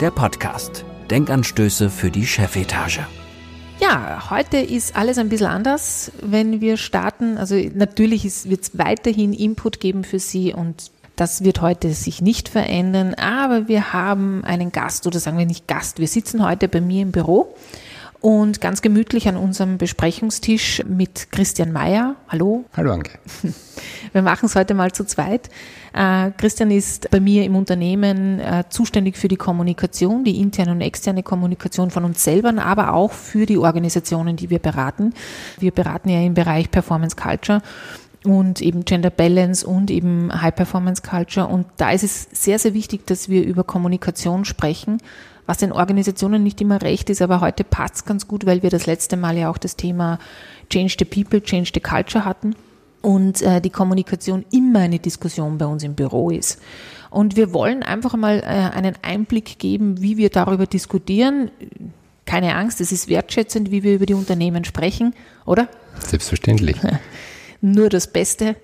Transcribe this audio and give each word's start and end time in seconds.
der 0.00 0.10
Podcast. 0.10 0.86
Denkanstöße 1.10 1.90
für 1.90 2.10
die 2.10 2.26
Chefetage. 2.26 3.06
Ja, 3.80 4.30
heute 4.30 4.56
ist 4.56 4.96
alles 4.96 5.18
ein 5.18 5.28
bisschen 5.28 5.48
anders, 5.48 6.10
wenn 6.22 6.62
wir 6.62 6.78
starten. 6.78 7.36
Also 7.36 7.56
natürlich 7.74 8.24
wird 8.48 8.62
es 8.62 8.78
weiterhin 8.78 9.34
Input 9.34 9.78
geben 9.78 10.04
für 10.04 10.18
Sie 10.18 10.54
und 10.54 10.90
das 11.16 11.44
wird 11.44 11.60
heute 11.60 11.92
sich 11.92 12.22
nicht 12.22 12.48
verändern, 12.48 13.12
aber 13.12 13.68
wir 13.68 13.92
haben 13.92 14.42
einen 14.42 14.72
Gast 14.72 15.06
oder 15.06 15.20
sagen 15.20 15.36
wir 15.36 15.44
nicht 15.44 15.68
Gast. 15.68 15.98
Wir 15.98 16.08
sitzen 16.08 16.42
heute 16.42 16.66
bei 16.66 16.80
mir 16.80 17.02
im 17.02 17.12
Büro 17.12 17.54
und 18.20 18.60
ganz 18.60 18.82
gemütlich 18.82 19.28
an 19.28 19.36
unserem 19.36 19.78
Besprechungstisch 19.78 20.82
mit 20.86 21.32
Christian 21.32 21.72
Mayer. 21.72 22.16
Hallo. 22.28 22.64
Hallo 22.76 22.92
Anke. 22.92 23.18
Wir 24.12 24.22
machen 24.22 24.46
es 24.46 24.54
heute 24.54 24.74
mal 24.74 24.92
zu 24.92 25.06
zweit. 25.06 25.48
Äh, 25.94 26.30
Christian 26.36 26.70
ist 26.70 27.10
bei 27.10 27.20
mir 27.20 27.44
im 27.44 27.56
Unternehmen 27.56 28.38
äh, 28.40 28.64
zuständig 28.68 29.16
für 29.16 29.28
die 29.28 29.36
Kommunikation, 29.36 30.24
die 30.24 30.40
interne 30.40 30.72
und 30.72 30.80
externe 30.80 31.22
Kommunikation 31.22 31.90
von 31.90 32.04
uns 32.04 32.22
selber, 32.22 32.52
aber 32.62 32.92
auch 32.92 33.12
für 33.12 33.46
die 33.46 33.58
Organisationen, 33.58 34.36
die 34.36 34.50
wir 34.50 34.58
beraten. 34.58 35.14
Wir 35.58 35.70
beraten 35.70 36.10
ja 36.10 36.20
im 36.20 36.34
Bereich 36.34 36.70
Performance 36.70 37.16
Culture 37.16 37.62
und 38.24 38.60
eben 38.60 38.84
Gender 38.84 39.10
Balance 39.10 39.66
und 39.66 39.90
eben 39.90 40.30
High 40.42 40.54
Performance 40.54 41.02
Culture. 41.02 41.46
Und 41.46 41.66
da 41.78 41.90
ist 41.90 42.02
es 42.02 42.28
sehr, 42.32 42.58
sehr 42.58 42.74
wichtig, 42.74 43.06
dass 43.06 43.30
wir 43.30 43.44
über 43.44 43.64
Kommunikation 43.64 44.44
sprechen 44.44 44.98
was 45.50 45.58
den 45.58 45.72
Organisationen 45.72 46.44
nicht 46.44 46.60
immer 46.60 46.80
recht 46.80 47.10
ist, 47.10 47.20
aber 47.20 47.40
heute 47.40 47.64
passt 47.64 47.96
es 47.96 48.04
ganz 48.04 48.28
gut, 48.28 48.46
weil 48.46 48.62
wir 48.62 48.70
das 48.70 48.86
letzte 48.86 49.16
Mal 49.16 49.36
ja 49.36 49.50
auch 49.50 49.58
das 49.58 49.74
Thema 49.74 50.20
Change 50.70 50.94
the 50.96 51.04
People, 51.04 51.42
Change 51.42 51.72
the 51.74 51.80
Culture 51.80 52.24
hatten 52.24 52.54
und 53.02 53.42
äh, 53.42 53.60
die 53.60 53.70
Kommunikation 53.70 54.44
immer 54.52 54.78
eine 54.78 55.00
Diskussion 55.00 55.58
bei 55.58 55.66
uns 55.66 55.82
im 55.82 55.96
Büro 55.96 56.30
ist. 56.30 56.62
Und 57.10 57.34
wir 57.34 57.52
wollen 57.52 57.82
einfach 57.82 58.14
mal 58.14 58.38
äh, 58.38 58.76
einen 58.76 58.94
Einblick 59.02 59.58
geben, 59.58 60.00
wie 60.00 60.16
wir 60.18 60.30
darüber 60.30 60.66
diskutieren. 60.66 61.50
Keine 62.26 62.54
Angst, 62.54 62.80
es 62.80 62.92
ist 62.92 63.08
wertschätzend, 63.08 63.72
wie 63.72 63.82
wir 63.82 63.96
über 63.96 64.06
die 64.06 64.14
Unternehmen 64.14 64.64
sprechen, 64.64 65.14
oder? 65.46 65.66
Selbstverständlich. 65.98 66.76
Nur 67.60 67.88
das 67.88 68.06
Beste 68.06 68.54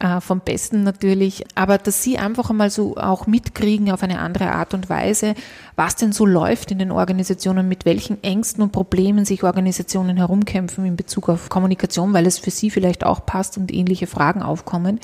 äh, 0.00 0.20
vom 0.20 0.40
Besten 0.40 0.82
natürlich, 0.82 1.44
aber 1.54 1.78
dass 1.78 2.02
Sie 2.02 2.18
einfach 2.18 2.50
einmal 2.50 2.70
so 2.70 2.96
auch 2.96 3.26
mitkriegen 3.26 3.90
auf 3.90 4.02
eine 4.02 4.18
andere 4.18 4.52
Art 4.52 4.74
und 4.74 4.88
Weise, 4.88 5.34
was 5.76 5.96
denn 5.96 6.12
so 6.12 6.26
läuft 6.26 6.70
in 6.70 6.78
den 6.78 6.90
Organisationen, 6.90 7.68
mit 7.68 7.84
welchen 7.84 8.22
Ängsten 8.24 8.62
und 8.62 8.72
Problemen 8.72 9.24
sich 9.24 9.44
Organisationen 9.44 10.16
herumkämpfen 10.16 10.84
in 10.86 10.96
Bezug 10.96 11.28
auf 11.28 11.48
Kommunikation, 11.48 12.12
weil 12.12 12.26
es 12.26 12.38
für 12.38 12.50
Sie 12.50 12.70
vielleicht 12.70 13.04
auch 13.04 13.26
passt 13.26 13.58
und 13.58 13.72
ähnliche 13.72 14.06
Fragen 14.06 14.42
aufkommen. 14.42 15.00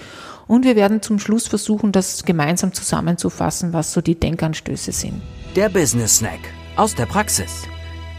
Und 0.46 0.64
wir 0.64 0.76
werden 0.76 1.02
zum 1.02 1.18
Schluss 1.18 1.46
versuchen, 1.46 1.92
das 1.92 2.24
gemeinsam 2.24 2.72
zusammenzufassen, 2.72 3.72
was 3.72 3.92
so 3.92 4.00
die 4.00 4.18
Denkanstöße 4.18 4.92
sind. 4.92 5.20
Der 5.54 5.68
Business 5.68 6.18
Snack 6.18 6.40
aus 6.76 6.94
der 6.94 7.06
Praxis. 7.06 7.62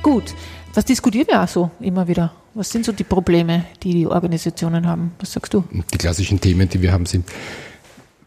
Gut, 0.04 0.34
was 0.74 0.86
diskutieren 0.86 1.28
wir 1.28 1.42
auch 1.42 1.48
so 1.48 1.72
immer 1.80 2.08
wieder? 2.08 2.34
Was 2.58 2.72
sind 2.72 2.86
so 2.86 2.92
die 2.92 3.04
Probleme, 3.04 3.66
die 3.84 3.94
die 3.94 4.08
Organisationen 4.08 4.88
haben? 4.88 5.12
Was 5.20 5.32
sagst 5.32 5.54
du? 5.54 5.64
Die 5.94 5.98
klassischen 6.00 6.42
Themen, 6.42 6.68
die 6.68 6.82
wir 6.82 6.92
haben, 6.92 7.06
sind, 7.06 7.28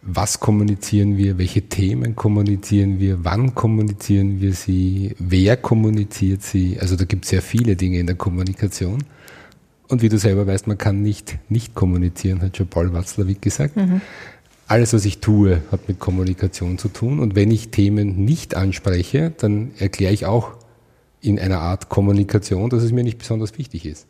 was 0.03 0.39
kommunizieren 0.39 1.17
wir, 1.17 1.37
welche 1.37 1.63
Themen 1.63 2.15
kommunizieren 2.15 3.01
wir, 3.01 3.25
wann 3.25 3.57
kommunizieren 3.57 4.41
wir 4.41 4.55
sie, 4.55 5.17
wer 5.19 5.57
kommuniziert 5.57 6.45
sie. 6.45 6.79
Also 6.79 6.95
da 6.95 7.07
gibt 7.07 7.25
es 7.25 7.31
sehr 7.31 7.43
viele 7.43 7.75
Dinge 7.75 7.99
in 7.99 8.07
der 8.07 8.15
Kommunikation. 8.15 9.03
Und 9.89 10.01
wie 10.01 10.09
du 10.09 10.17
selber 10.17 10.47
weißt, 10.47 10.69
man 10.69 10.79
kann 10.79 11.03
nicht 11.03 11.39
nicht 11.49 11.75
kommunizieren, 11.75 12.41
hat 12.41 12.57
schon 12.57 12.69
Paul 12.69 12.93
Watzlawick 12.93 13.43
gesagt. 13.43 13.77
Mhm. 13.77 14.01
Alles, 14.69 14.93
was 14.93 15.07
ich 15.07 15.19
tue, 15.19 15.61
hat 15.73 15.89
mit 15.89 15.99
Kommunikation 15.99 16.79
zu 16.79 16.87
tun. 16.87 17.19
Und 17.19 17.35
wenn 17.35 17.51
ich 17.51 17.71
Themen 17.71 18.25
nicht 18.25 18.55
anspreche, 18.55 19.33
dann 19.37 19.73
erkläre 19.81 20.13
ich 20.13 20.25
auch 20.25 20.60
in 21.21 21.39
einer 21.39 21.61
Art 21.61 21.89
Kommunikation, 21.89 22.71
dass 22.71 22.83
es 22.83 22.93
mir 22.93 23.05
nicht 23.05 23.19
besonders 23.19 23.57
wichtig 23.59 23.85
ist. 23.87 24.07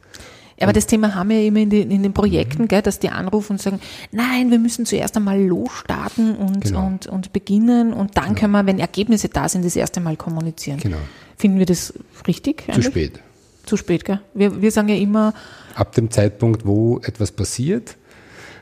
Ja, 0.61 0.67
aber 0.67 0.75
das 0.75 0.87
Thema 0.87 1.15
haben 1.15 1.31
wir 1.31 1.43
immer 1.43 1.61
in 1.61 1.71
den, 1.71 1.91
in 1.91 2.03
den 2.03 2.13
Projekten, 2.13 2.63
mhm. 2.63 2.69
gell, 2.69 2.83
dass 2.83 2.99
die 2.99 3.09
anrufen 3.09 3.53
und 3.53 3.63
sagen, 3.63 3.81
nein, 4.13 4.51
wir 4.51 4.59
müssen 4.59 4.85
zuerst 4.85 5.17
einmal 5.17 5.43
losstarten 5.43 6.37
und, 6.37 6.65
genau. 6.65 6.87
und, 6.87 7.07
und 7.07 7.33
beginnen 7.33 7.95
und 7.95 8.19
dann 8.19 8.27
genau. 8.27 8.41
können 8.41 8.53
wir, 8.53 8.67
wenn 8.67 8.79
Ergebnisse 8.79 9.31
da 9.31 9.49
sind, 9.49 9.65
das 9.65 9.75
erste 9.75 10.01
Mal 10.03 10.17
kommunizieren. 10.17 10.79
Genau. 10.79 10.99
Finden 11.37 11.59
wir 11.59 11.67
das 11.67 11.95
richtig? 12.27 12.65
Eigentlich? 12.69 12.85
Zu 12.85 12.91
spät. 12.91 13.21
Zu 13.65 13.77
spät, 13.79 14.05
gell? 14.05 14.21
Wir, 14.35 14.61
wir 14.61 14.71
sagen 14.71 14.89
ja 14.89 14.97
immer. 14.97 15.33
Ab 15.75 15.95
dem 15.95 16.11
Zeitpunkt, 16.11 16.67
wo 16.67 16.99
etwas 16.99 17.33
passiert, 17.33 17.97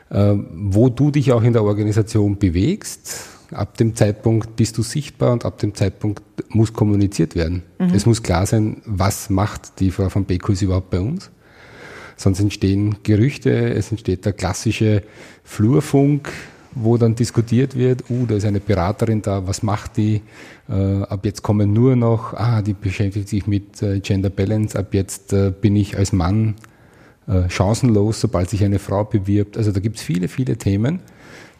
äh, 0.09 0.35
wo 0.53 0.87
du 0.87 1.11
dich 1.11 1.33
auch 1.33 1.43
in 1.43 1.51
der 1.51 1.63
Organisation 1.63 2.37
bewegst, 2.37 3.38
Ab 3.51 3.77
dem 3.77 3.95
Zeitpunkt 3.95 4.55
bist 4.55 4.77
du 4.77 4.83
sichtbar 4.83 5.33
und 5.33 5.45
ab 5.45 5.57
dem 5.57 5.73
Zeitpunkt 5.73 6.21
muss 6.49 6.73
kommuniziert 6.73 7.35
werden. 7.35 7.63
Mhm. 7.79 7.93
Es 7.93 8.05
muss 8.05 8.21
klar 8.21 8.45
sein, 8.45 8.81
was 8.85 9.29
macht 9.29 9.79
die 9.79 9.91
Frau 9.91 10.09
von 10.09 10.25
Bekus 10.25 10.61
überhaupt 10.61 10.91
bei 10.91 10.99
uns. 10.99 11.31
Sonst 12.15 12.39
entstehen 12.41 12.97
Gerüchte, 13.03 13.73
es 13.73 13.91
entsteht 13.91 14.25
der 14.25 14.33
klassische 14.33 15.03
Flurfunk, 15.43 16.29
wo 16.73 16.97
dann 16.97 17.15
diskutiert 17.15 17.75
wird, 17.75 18.09
uh, 18.09 18.25
da 18.27 18.35
ist 18.35 18.45
eine 18.45 18.59
Beraterin 18.59 19.21
da, 19.21 19.47
was 19.47 19.63
macht 19.63 19.97
die? 19.97 20.21
Äh, 20.69 21.01
ab 21.03 21.25
jetzt 21.25 21.41
kommen 21.41 21.73
nur 21.73 21.95
noch, 21.95 22.33
ah, 22.33 22.61
die 22.61 22.73
beschäftigt 22.73 23.29
sich 23.29 23.47
mit 23.47 23.81
äh, 23.81 23.99
Gender 24.01 24.29
Balance, 24.29 24.77
ab 24.77 24.93
jetzt 24.93 25.33
äh, 25.33 25.51
bin 25.51 25.75
ich 25.75 25.97
als 25.97 26.13
Mann 26.13 26.55
äh, 27.27 27.49
chancenlos, 27.49 28.21
sobald 28.21 28.49
sich 28.49 28.63
eine 28.63 28.79
Frau 28.79 29.03
bewirbt. 29.03 29.57
Also 29.57 29.71
da 29.71 29.79
gibt 29.79 29.97
es 29.97 30.03
viele, 30.03 30.27
viele 30.27 30.57
Themen 30.57 30.99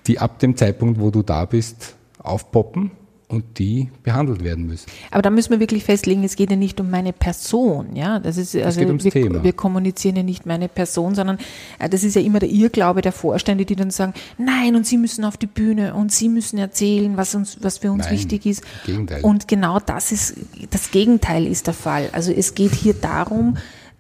die 0.09 0.19
ab 0.19 0.39
dem 0.39 0.57
Zeitpunkt, 0.57 0.99
wo 0.99 1.11
du 1.11 1.21
da 1.21 1.45
bist, 1.45 1.95
aufpoppen 2.17 2.91
und 3.27 3.59
die 3.59 3.89
behandelt 4.01 4.43
werden 4.43 4.65
müssen. 4.65 4.87
Aber 5.11 5.21
da 5.21 5.29
müssen 5.29 5.51
wir 5.51 5.59
wirklich 5.59 5.83
festlegen, 5.83 6.23
es 6.23 6.35
geht 6.35 6.49
ja 6.49 6.55
nicht 6.55 6.81
um 6.81 6.89
meine 6.89 7.13
Person, 7.13 7.95
ja. 7.95 8.17
Das 8.17 8.37
ist 8.37 8.55
also 8.55 8.81
wir, 8.81 8.97
Thema. 8.97 9.43
wir 9.43 9.53
kommunizieren 9.53 10.15
ja 10.15 10.23
nicht 10.23 10.47
meine 10.47 10.67
Person, 10.67 11.13
sondern 11.13 11.37
äh, 11.77 11.87
das 11.87 12.03
ist 12.03 12.15
ja 12.15 12.23
immer 12.23 12.39
der 12.39 12.49
Irrglaube 12.49 13.01
der 13.01 13.11
Vorstände, 13.11 13.65
die 13.65 13.75
dann 13.75 13.91
sagen, 13.91 14.15
nein, 14.39 14.75
und 14.75 14.87
sie 14.87 14.97
müssen 14.97 15.23
auf 15.25 15.37
die 15.37 15.45
Bühne 15.45 15.93
und 15.93 16.11
sie 16.11 16.27
müssen 16.27 16.57
erzählen, 16.57 17.17
was 17.17 17.35
uns, 17.35 17.59
was 17.61 17.77
für 17.77 17.91
uns 17.91 18.05
nein, 18.05 18.15
wichtig 18.15 18.47
ist. 18.47 18.63
Gegenteil. 18.87 19.21
Und 19.21 19.47
genau 19.47 19.79
das 19.79 20.11
ist 20.11 20.37
das 20.71 20.89
Gegenteil 20.89 21.45
ist 21.45 21.67
der 21.67 21.75
Fall. 21.75 22.09
Also 22.13 22.31
es 22.31 22.55
geht 22.55 22.73
hier 22.73 22.95
darum, 22.95 23.57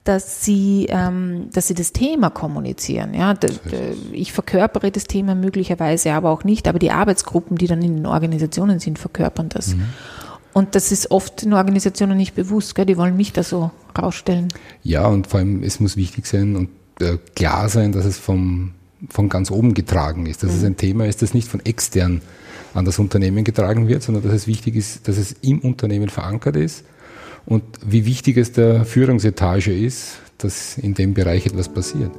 dass 0.09 0.43
sie, 0.43 0.87
ähm, 0.89 1.51
dass 1.53 1.67
sie 1.67 1.75
das 1.75 1.93
Thema 1.93 2.31
kommunizieren. 2.31 3.13
Ja, 3.13 3.35
ich 4.11 4.33
verkörpere 4.33 4.89
das 4.89 5.03
Thema 5.03 5.35
möglicherweise, 5.35 6.13
aber 6.13 6.31
auch 6.31 6.43
nicht. 6.43 6.67
Aber 6.67 6.79
die 6.79 6.89
Arbeitsgruppen, 6.89 7.59
die 7.59 7.67
dann 7.67 7.83
in 7.83 7.97
den 7.97 8.05
Organisationen 8.07 8.79
sind, 8.79 8.97
verkörpern 8.97 9.49
das. 9.49 9.75
Mhm. 9.75 9.83
Und 10.51 10.73
das 10.73 10.91
ist 10.91 11.11
oft 11.11 11.43
in 11.43 11.53
Organisationen 11.53 12.17
nicht 12.17 12.33
bewusst. 12.33 12.73
Gell? 12.73 12.87
Die 12.87 12.97
wollen 12.97 13.17
mich 13.17 13.33
da 13.33 13.43
so 13.43 13.69
rausstellen. 13.95 14.47
Ja, 14.81 15.05
und 15.05 15.27
vor 15.27 15.41
allem 15.41 15.61
es 15.61 15.79
muss 15.79 15.95
wichtig 15.95 16.25
sein 16.25 16.55
und 16.55 16.69
äh, 17.01 17.19
klar 17.35 17.69
sein, 17.69 17.91
dass 17.91 18.05
es 18.05 18.17
vom 18.17 18.71
von 19.09 19.29
ganz 19.29 19.51
oben 19.51 19.75
getragen 19.75 20.25
ist, 20.25 20.41
dass 20.41 20.53
mhm. 20.53 20.57
es 20.57 20.63
ein 20.63 20.77
Thema 20.77 21.05
ist, 21.05 21.21
das 21.21 21.35
nicht 21.35 21.47
von 21.47 21.63
extern 21.63 22.21
an 22.73 22.83
das 22.83 22.97
Unternehmen 22.97 23.43
getragen 23.43 23.87
wird, 23.87 24.01
sondern 24.01 24.23
dass 24.23 24.33
es 24.33 24.47
wichtig 24.47 24.75
ist, 24.75 25.07
dass 25.07 25.17
es 25.17 25.33
im 25.41 25.59
Unternehmen 25.59 26.09
verankert 26.09 26.55
ist 26.55 26.83
und 27.49 27.63
wie 27.85 28.05
wichtig 28.05 28.37
es 28.37 28.51
der 28.51 28.85
Führungsetage 28.85 29.73
ist, 29.73 30.19
dass 30.37 30.77
in 30.77 30.93
dem 30.93 31.13
Bereich 31.13 31.45
etwas 31.45 31.67
passiert. 31.67 32.11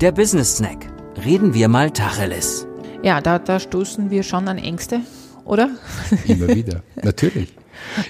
Der 0.00 0.12
Business 0.12 0.56
Snack. 0.56 0.86
Reden 1.24 1.52
wir 1.52 1.68
mal 1.68 1.90
Tacheles. 1.90 2.66
Ja, 3.02 3.20
da, 3.20 3.38
da 3.38 3.60
stoßen 3.60 4.10
wir 4.10 4.22
schon 4.22 4.48
an 4.48 4.56
Ängste, 4.56 5.00
oder? 5.44 5.70
Immer 6.26 6.48
wieder, 6.54 6.82
natürlich. 7.02 7.52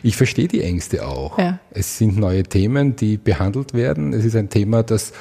Ich 0.03 0.17
verstehe 0.17 0.49
die 0.49 0.63
Ängste 0.63 1.07
auch. 1.07 1.39
Ja. 1.39 1.59
Es 1.71 1.99
sind 1.99 2.19
neue 2.19 2.43
Themen, 2.43 2.97
die 2.97 3.17
behandelt 3.17 3.75
werden. 3.75 4.13
Es 4.13 4.25
ist 4.25 4.37
ein 4.37 4.51
Thema, 4.51 4.83
das 4.83 5.13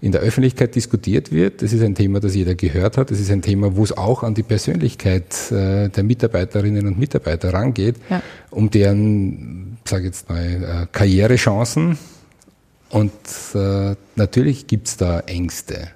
in 0.00 0.12
der 0.12 0.22
Öffentlichkeit 0.22 0.74
diskutiert 0.74 1.30
wird. 1.30 1.62
Es 1.62 1.72
ist 1.72 1.82
ein 1.82 1.94
Thema, 1.94 2.20
das 2.20 2.34
jeder 2.34 2.54
gehört 2.54 2.96
hat. 2.96 3.10
Es 3.10 3.20
ist 3.20 3.30
ein 3.30 3.42
Thema, 3.42 3.76
wo 3.76 3.84
es 3.84 3.96
auch 3.96 4.22
an 4.22 4.34
die 4.34 4.42
Persönlichkeit 4.42 5.52
äh, 5.52 5.88
der 5.88 6.02
Mitarbeiterinnen 6.04 6.86
und 6.86 6.98
Mitarbeiter 6.98 7.52
rangeht, 7.52 7.96
ja. 8.08 8.22
um 8.50 8.70
deren, 8.70 9.69
sage 9.90 10.06
jetzt 10.06 10.28
mal, 10.28 10.84
äh, 10.84 10.86
Karrierechancen. 10.90 11.98
Und 12.88 13.12
äh, 13.54 13.94
natürlich 14.16 14.66
gibt 14.66 14.88
es 14.88 14.96
da 14.96 15.20
Ängste. 15.20 15.88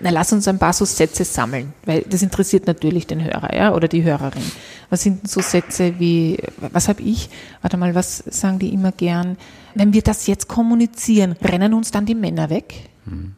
Na, 0.00 0.10
lass 0.10 0.32
uns 0.32 0.48
ein 0.48 0.58
paar 0.58 0.72
so 0.72 0.86
Sätze 0.86 1.24
sammeln, 1.24 1.74
weil 1.84 2.02
das 2.08 2.22
interessiert 2.22 2.66
natürlich 2.66 3.06
den 3.06 3.22
Hörer 3.22 3.54
ja, 3.54 3.74
oder 3.74 3.86
die 3.86 4.02
Hörerin. 4.02 4.42
Was 4.88 5.02
sind 5.02 5.22
denn 5.22 5.28
so 5.28 5.42
Sätze 5.42 5.98
wie, 5.98 6.38
was 6.72 6.88
habe 6.88 7.02
ich, 7.02 7.28
warte 7.60 7.76
mal, 7.76 7.94
was 7.94 8.18
sagen 8.30 8.58
die 8.58 8.72
immer 8.72 8.92
gern? 8.92 9.36
Wenn 9.74 9.92
wir 9.92 10.00
das 10.00 10.26
jetzt 10.26 10.48
kommunizieren, 10.48 11.36
rennen 11.42 11.74
uns 11.74 11.90
dann 11.90 12.06
die 12.06 12.14
Männer 12.14 12.48
weg? 12.48 12.88
Hm. 13.04 13.34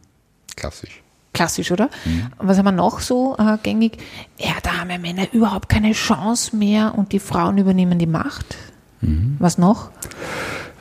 Klassisch. 0.54 1.02
Klassisch, 1.32 1.70
oder? 1.70 1.90
Mhm. 2.04 2.26
Was 2.38 2.58
haben 2.58 2.64
wir 2.64 2.72
noch 2.72 3.00
so 3.00 3.36
äh, 3.38 3.56
gängig? 3.62 3.98
Ja, 4.38 4.54
da 4.62 4.78
haben 4.78 4.90
ja 4.90 4.98
Männer 4.98 5.32
überhaupt 5.32 5.68
keine 5.68 5.92
Chance 5.92 6.56
mehr 6.56 6.94
und 6.96 7.12
die 7.12 7.20
Frauen 7.20 7.58
übernehmen 7.58 7.98
die 7.98 8.06
Macht. 8.06 8.56
Mhm. 9.00 9.36
Was 9.38 9.58
noch? 9.58 9.90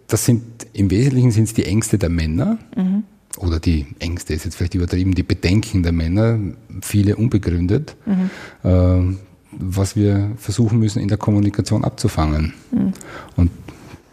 Das 0.07 0.25
sind 0.25 0.44
im 0.74 0.89
Wesentlichen 0.89 1.31
sind 1.31 1.44
es 1.45 1.54
die 1.54 1.66
Ängste 1.66 1.98
der 1.98 2.10
Männer. 2.10 2.57
Mhm 2.75 3.04
oder 3.38 3.60
die 3.60 3.86
Ängste 4.00 4.33
ist 4.33 4.45
jetzt 4.45 4.56
vielleicht 4.56 4.75
übertrieben, 4.75 5.13
die 5.13 5.24
Bedenken 5.24 5.83
der 5.83 5.92
Männer, 5.92 6.39
viele 6.81 7.16
unbegründet, 7.16 7.95
mhm. 8.06 8.30
äh, 8.63 9.18
was 9.51 9.95
wir 9.95 10.31
versuchen 10.38 10.80
müssen 10.80 11.01
in 11.01 11.07
der 11.07 11.18
Kommunikation 11.18 11.83
abzufangen. 11.83 12.54
Mhm. 12.71 12.94
Und 13.36 13.51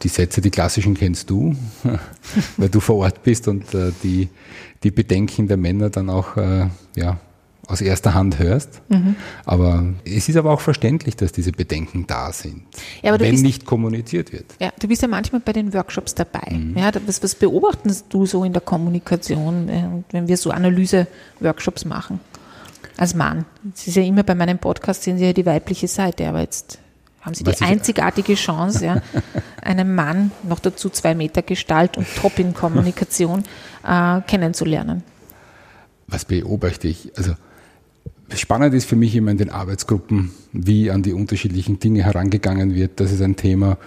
die 0.03 0.09
Sätze, 0.09 0.41
die 0.41 0.50
klassischen 0.50 0.94
kennst 0.94 1.31
du, 1.31 1.56
weil 2.56 2.69
du 2.69 2.81
vor 2.81 2.97
Ort 2.97 3.23
bist 3.23 3.49
und 3.49 3.75
äh, 3.75 3.93
die, 4.02 4.29
die 4.82 4.91
Bedenken 4.91 5.49
der 5.49 5.56
Männer 5.56 5.91
dann 5.91 6.11
auch 6.11 6.37
äh, 6.37 6.69
ja, 6.94 7.19
aus 7.66 7.80
erster 7.80 8.14
Hand 8.14 8.38
hörst. 8.38 8.80
Mhm. 8.88 9.16
Aber 9.44 9.84
es 10.04 10.28
ist 10.28 10.36
aber 10.36 10.50
auch 10.50 10.60
verständlich, 10.60 11.16
dass 11.16 11.32
diese 11.32 11.52
Bedenken 11.52 12.06
da 12.06 12.32
sind, 12.32 12.62
ja, 13.02 13.18
wenn 13.18 13.30
bist, 13.30 13.42
nicht 13.42 13.66
kommuniziert 13.66 14.32
wird. 14.32 14.46
Ja, 14.60 14.70
du 14.78 14.88
bist 14.88 15.02
ja 15.02 15.08
manchmal 15.08 15.40
bei 15.40 15.52
den 15.52 15.72
Workshops 15.74 16.14
dabei. 16.14 16.52
Mhm. 16.52 16.76
Ja, 16.76 16.90
was, 17.06 17.22
was 17.22 17.34
beobachtest 17.34 18.06
du 18.08 18.26
so 18.26 18.44
in 18.44 18.52
der 18.52 18.62
Kommunikation, 18.62 19.68
äh, 19.68 19.88
wenn 20.12 20.28
wir 20.28 20.36
so 20.36 20.50
Analyse-Workshops 20.50 21.84
machen? 21.84 22.20
Als 22.96 23.14
Mann. 23.14 23.44
Es 23.74 23.86
ist 23.86 23.96
ja 23.96 24.02
immer 24.02 24.22
bei 24.22 24.34
meinem 24.34 24.58
Podcast 24.58 25.02
sehen 25.02 25.18
Sie 25.18 25.26
ja 25.26 25.32
die 25.32 25.44
weibliche 25.44 25.86
Seite, 25.86 26.26
aber 26.28 26.40
jetzt 26.40 26.78
haben 27.20 27.34
Sie 27.34 27.44
die 27.44 27.60
einzigartige 27.60 28.34
Chance, 28.34 28.86
ja, 28.86 29.02
einen 29.62 29.94
Mann, 29.94 30.30
noch 30.44 30.60
dazu 30.60 30.88
zwei 30.88 31.14
Meter 31.14 31.42
Gestalt 31.42 31.98
und 31.98 32.06
top 32.16 32.38
in 32.38 32.54
Kommunikation, 32.54 33.44
äh, 33.86 34.20
kennenzulernen. 34.22 35.02
Was 36.06 36.24
beobachte 36.24 36.88
ich? 36.88 37.12
Also 37.18 37.34
Spannend 38.34 38.75
ist 38.75 38.87
für 38.87 38.96
mich 38.96 39.14
immer 39.14 39.31
in 39.31 39.38
den 39.38 39.50
Arbeitsgruppen, 39.50 40.32
wie 40.52 40.90
an 40.90 41.02
die 41.02 41.12
unterschiedlichen 41.12 41.78
Dinge 41.78 42.05
herangegangen 42.05 42.75
wird. 42.75 42.99
Das 42.99 43.12
ist 43.12 43.23
ein 43.23 43.37
Thema, 43.37 43.78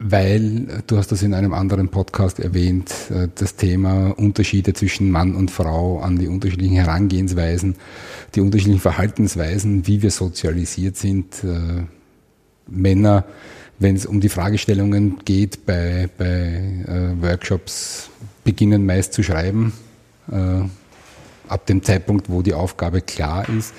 weil, 0.00 0.82
du 0.86 0.96
hast 0.96 1.12
das 1.12 1.22
in 1.22 1.34
einem 1.34 1.52
anderen 1.52 1.88
Podcast 1.88 2.40
erwähnt, 2.40 2.92
äh, 3.10 3.28
das 3.34 3.56
Thema 3.56 4.18
Unterschiede 4.18 4.72
zwischen 4.72 5.10
Mann 5.10 5.36
und 5.36 5.50
Frau 5.50 6.00
an 6.00 6.18
die 6.18 6.26
unterschiedlichen 6.26 6.76
Herangehensweisen, 6.76 7.76
die 8.34 8.40
unterschiedlichen 8.40 8.80
Verhaltensweisen, 8.80 9.86
wie 9.86 10.02
wir 10.02 10.10
sozialisiert 10.10 10.96
sind. 10.96 11.44
Äh, 11.44 11.84
Männer, 12.66 13.24
wenn 13.78 13.94
es 13.94 14.06
um 14.06 14.20
die 14.20 14.28
Fragestellungen 14.28 15.18
geht, 15.24 15.66
bei, 15.66 16.08
bei 16.16 16.24
äh, 16.86 17.22
Workshops 17.22 18.10
beginnen 18.42 18.86
meist 18.86 19.12
zu 19.12 19.22
schreiben 19.22 19.72
ab 21.50 21.66
dem 21.66 21.82
Zeitpunkt, 21.82 22.30
wo 22.30 22.42
die 22.42 22.54
Aufgabe 22.54 23.00
klar 23.00 23.48
ist. 23.48 23.74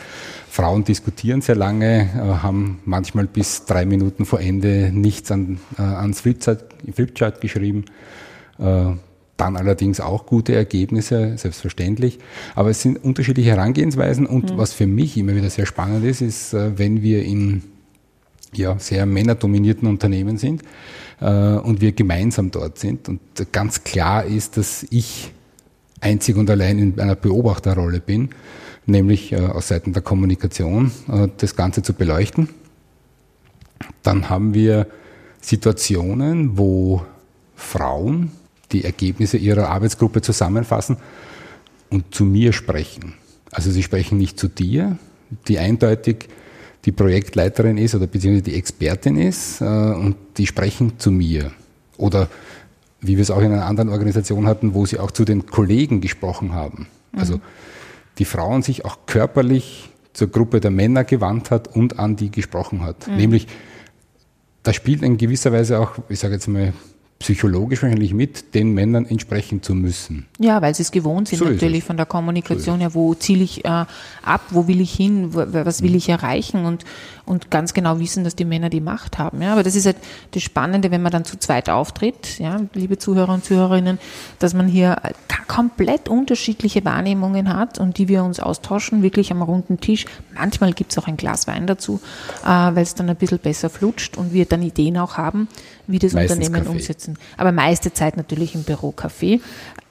Frauen 0.50 0.84
diskutieren 0.84 1.42
sehr 1.42 1.56
lange, 1.56 2.10
äh, 2.14 2.44
haben 2.44 2.80
manchmal 2.84 3.26
bis 3.26 3.66
drei 3.66 3.86
Minuten 3.86 4.26
vor 4.26 4.42
Ende 4.42 4.92
nichts 4.94 5.32
an, 5.32 5.60
äh, 5.78 5.82
ans 5.82 6.22
Flipchart, 6.22 6.66
Flipchart 6.94 7.40
geschrieben. 7.40 7.86
Äh, 8.60 8.92
dann 9.38 9.56
allerdings 9.56 10.02
auch 10.02 10.26
gute 10.26 10.54
Ergebnisse, 10.54 11.38
selbstverständlich. 11.38 12.20
Aber 12.54 12.70
es 12.70 12.82
sind 12.82 13.04
unterschiedliche 13.04 13.50
Herangehensweisen 13.52 14.28
und 14.28 14.52
mhm. 14.52 14.58
was 14.58 14.74
für 14.74 14.86
mich 14.86 15.18
immer 15.18 15.34
wieder 15.34 15.50
sehr 15.50 15.66
spannend 15.66 16.06
ist, 16.06 16.22
ist, 16.22 16.54
wenn 16.54 17.02
wir 17.02 17.24
in 17.24 17.64
ja, 18.54 18.78
sehr 18.78 19.08
männerdominierten 19.08 19.88
Unternehmen 19.88 20.38
sind 20.38 20.62
und 21.20 21.82
wir 21.82 21.94
gemeinsam 21.94 22.52
dort 22.52 22.78
sind 22.78 23.10
und 23.10 23.20
ganz 23.52 23.84
klar 23.84 24.26
ist, 24.26 24.58
dass 24.58 24.86
ich 24.92 25.32
einzig 26.02 26.36
und 26.36 26.50
allein 26.50 26.80
in 26.80 27.00
einer 27.00 27.16
Beobachterrolle 27.16 28.00
bin, 28.00 28.30
nämlich 28.86 29.32
äh, 29.32 29.38
aus 29.38 29.70
Seiten 29.70 29.94
der 29.94 30.02
Kommunikation 30.02 30.92
äh, 31.10 31.30
das 31.38 31.56
Ganze 31.56 31.82
zu 31.82 31.94
beleuchten. 31.94 32.50
Dann 34.04 34.30
haben 34.30 34.54
wir 34.54 34.88
Situationen, 35.40 36.58
wo 36.58 37.04
Frauen 37.56 38.32
die 38.72 38.84
Ergebnisse 38.84 39.38
ihrer 39.38 39.70
Arbeitsgruppe 39.70 40.22
zusammenfassen 40.22 40.98
und 41.90 42.14
zu 42.14 42.26
mir 42.26 42.54
sprechen. 42.54 43.14
Also 43.52 43.70
sie 43.70 43.84
sprechen 43.84 44.18
nicht 44.18 44.40
zu 44.40 44.48
dir, 44.48 44.98
die 45.48 45.60
eindeutig 45.60 46.30
die 46.86 46.92
Projektleiterin 46.92 47.78
ist 47.78 47.94
oder 47.96 48.08
beziehungsweise 48.08 48.44
die 48.44 48.56
Expertin 48.56 49.18
ist, 49.18 49.62
äh, 49.62 49.66
und 49.66 50.16
die 50.38 50.48
sprechen 50.48 50.98
zu 50.98 51.12
mir. 51.12 51.52
Oder 51.98 52.28
wie 53.02 53.18
wir 53.18 53.24
es 53.24 53.32
auch 53.32 53.42
in 53.42 53.52
einer 53.52 53.66
anderen 53.66 53.90
Organisation 53.90 54.48
hatten, 54.48 54.74
wo 54.74 54.86
sie 54.86 55.00
auch 55.00 55.12
zu 55.12 55.26
den 55.26 55.48
Kollegen 55.48 56.02
gesprochen 56.02 56.54
haben. 56.54 56.88
Also 57.14 57.38
mhm. 57.38 57.42
die 58.20 58.26
Frauen 58.26 58.62
sich 58.62 58.86
auch 58.86 59.00
körperlich 59.06 59.90
zur 60.14 60.30
Gruppe 60.30 60.60
der 60.60 60.72
Männer 60.72 61.04
gewandt 61.04 61.52
hat 61.52 61.68
und 61.76 62.00
an 62.00 62.16
die 62.16 62.32
gesprochen 62.32 62.84
hat. 62.84 63.08
Mhm. 63.08 63.16
Nämlich, 63.18 63.48
da 64.64 64.74
spielt 64.74 65.02
in 65.02 65.18
gewisser 65.18 65.52
Weise 65.52 65.80
auch, 65.80 65.94
ich 66.10 66.20
sage 66.20 66.36
jetzt 66.36 66.48
mal, 66.48 66.74
psychologisch 67.22 67.84
wahrscheinlich 67.84 68.14
mit, 68.14 68.56
den 68.56 68.74
Männern 68.74 69.06
entsprechen 69.06 69.62
zu 69.62 69.76
müssen. 69.76 70.26
Ja, 70.40 70.62
weil 70.62 70.74
sie 70.74 70.82
es 70.82 70.92
gewohnt 70.92 71.28
sind 71.28 71.38
so 71.38 71.46
natürlich 71.46 71.84
von 71.84 71.96
der 71.96 72.08
Kommunikation 72.08 72.78
so 72.78 72.82
her, 72.82 72.94
wo 72.96 73.14
ziele 73.14 73.44
ich 73.44 73.64
äh, 73.64 73.68
ab, 73.68 74.42
wo 74.50 74.68
will 74.68 74.82
ich 74.82 74.92
hin, 74.92 75.30
was 75.32 75.84
will 75.84 75.96
ich 75.96 76.10
erreichen 76.10 76.66
und, 76.66 76.84
und 77.32 77.50
ganz 77.50 77.74
genau 77.74 77.98
wissen, 78.00 78.26
dass 78.26 78.36
die 78.36 78.44
Männer 78.44 78.70
die 78.70 78.82
Macht 78.82 79.18
haben. 79.18 79.42
Ja, 79.42 79.54
aber 79.54 79.64
das 79.64 79.76
ist 79.76 79.86
halt 79.86 79.96
das 80.32 80.44
Spannende, 80.44 80.92
wenn 80.92 81.02
man 81.02 81.14
dann 81.14 81.24
zu 81.24 81.40
zweit 81.40 81.70
auftritt, 81.70 82.38
ja, 82.40 82.60
liebe 82.74 82.98
Zuhörer 82.98 83.34
und 83.34 83.46
Zuhörerinnen, 83.46 84.00
dass 84.40 84.54
man 84.54 84.68
hier 84.68 84.98
komplett 85.48 86.10
unterschiedliche 86.10 86.84
Wahrnehmungen 86.84 87.54
hat 87.54 87.80
und 87.80 87.98
die 87.98 88.10
wir 88.10 88.26
uns 88.26 88.42
austauschen, 88.42 89.02
wirklich 89.02 89.32
am 89.32 89.42
runden 89.42 89.80
Tisch. 89.80 90.06
Manchmal 90.36 90.74
gibt 90.74 90.92
es 90.92 90.98
auch 90.98 91.08
ein 91.08 91.16
Glas 91.16 91.48
Wein 91.48 91.68
dazu, 91.68 92.02
äh, 92.44 92.48
weil 92.48 92.84
es 92.84 92.96
dann 92.96 93.10
ein 93.10 93.16
bisschen 93.16 93.40
besser 93.40 93.70
flutscht 93.70 94.18
und 94.18 94.34
wir 94.34 94.46
dann 94.46 94.62
Ideen 94.62 94.98
auch 94.98 95.18
haben, 95.18 95.48
wie 95.88 96.00
das 96.00 96.12
Meistens 96.12 96.38
Unternehmen 96.38 96.66
Kaffee. 96.66 96.78
umsetzen. 96.78 97.18
Aber 97.38 97.54
meiste 97.54 97.94
Zeit 97.94 98.18
natürlich 98.18 98.56
im 98.56 98.64
Büro 98.64 98.92
Kaffee. 98.92 99.40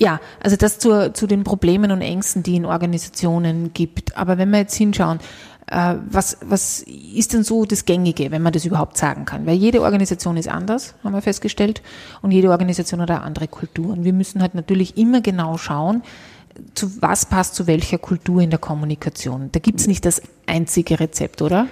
Ja, 0.01 0.19
also 0.43 0.57
das 0.57 0.79
zu, 0.79 1.13
zu 1.13 1.27
den 1.27 1.45
Problemen 1.45 1.93
und 1.93 2.01
Ängsten, 2.01 2.43
die 2.43 2.57
in 2.57 2.65
Organisationen 2.65 3.75
gibt. 3.75 4.17
Aber 4.17 4.39
wenn 4.39 4.49
wir 4.51 4.61
jetzt 4.61 4.75
hinschauen, 4.75 5.19
äh, 5.67 5.97
was, 6.09 6.39
was 6.43 6.81
ist 6.81 7.35
denn 7.35 7.45
so 7.45 7.67
das 7.67 7.85
Gängige, 7.85 8.31
wenn 8.31 8.41
man 8.41 8.55
das 8.55 8.65
überhaupt 8.65 8.97
sagen 8.97 9.27
kann? 9.27 9.45
Weil 9.45 9.57
jede 9.57 9.83
Organisation 9.83 10.39
ist 10.39 10.49
anders, 10.49 10.95
haben 11.05 11.13
wir 11.13 11.21
festgestellt, 11.21 11.83
und 12.23 12.31
jede 12.31 12.51
Organisation 12.51 13.03
hat 13.03 13.11
eine 13.11 13.21
andere 13.21 13.47
Kultur. 13.47 13.93
Und 13.93 14.05
wir 14.05 14.15
müssen 14.15 14.41
halt 14.41 14.55
natürlich 14.55 14.97
immer 14.97 15.21
genau 15.21 15.59
schauen, 15.59 16.03
zu 16.75 17.03
was 17.03 17.27
passt 17.27 17.55
zu 17.55 17.67
welcher 17.67 17.99
Kultur 17.99 18.41
in 18.41 18.49
der 18.49 18.59
Kommunikation. 18.59 19.51
Da 19.53 19.61
gibt 19.61 19.81
es 19.81 19.87
nicht 19.87 20.07
das 20.07 20.23
einzige 20.47 20.99
Rezept, 20.99 21.43
oder? 21.43 21.67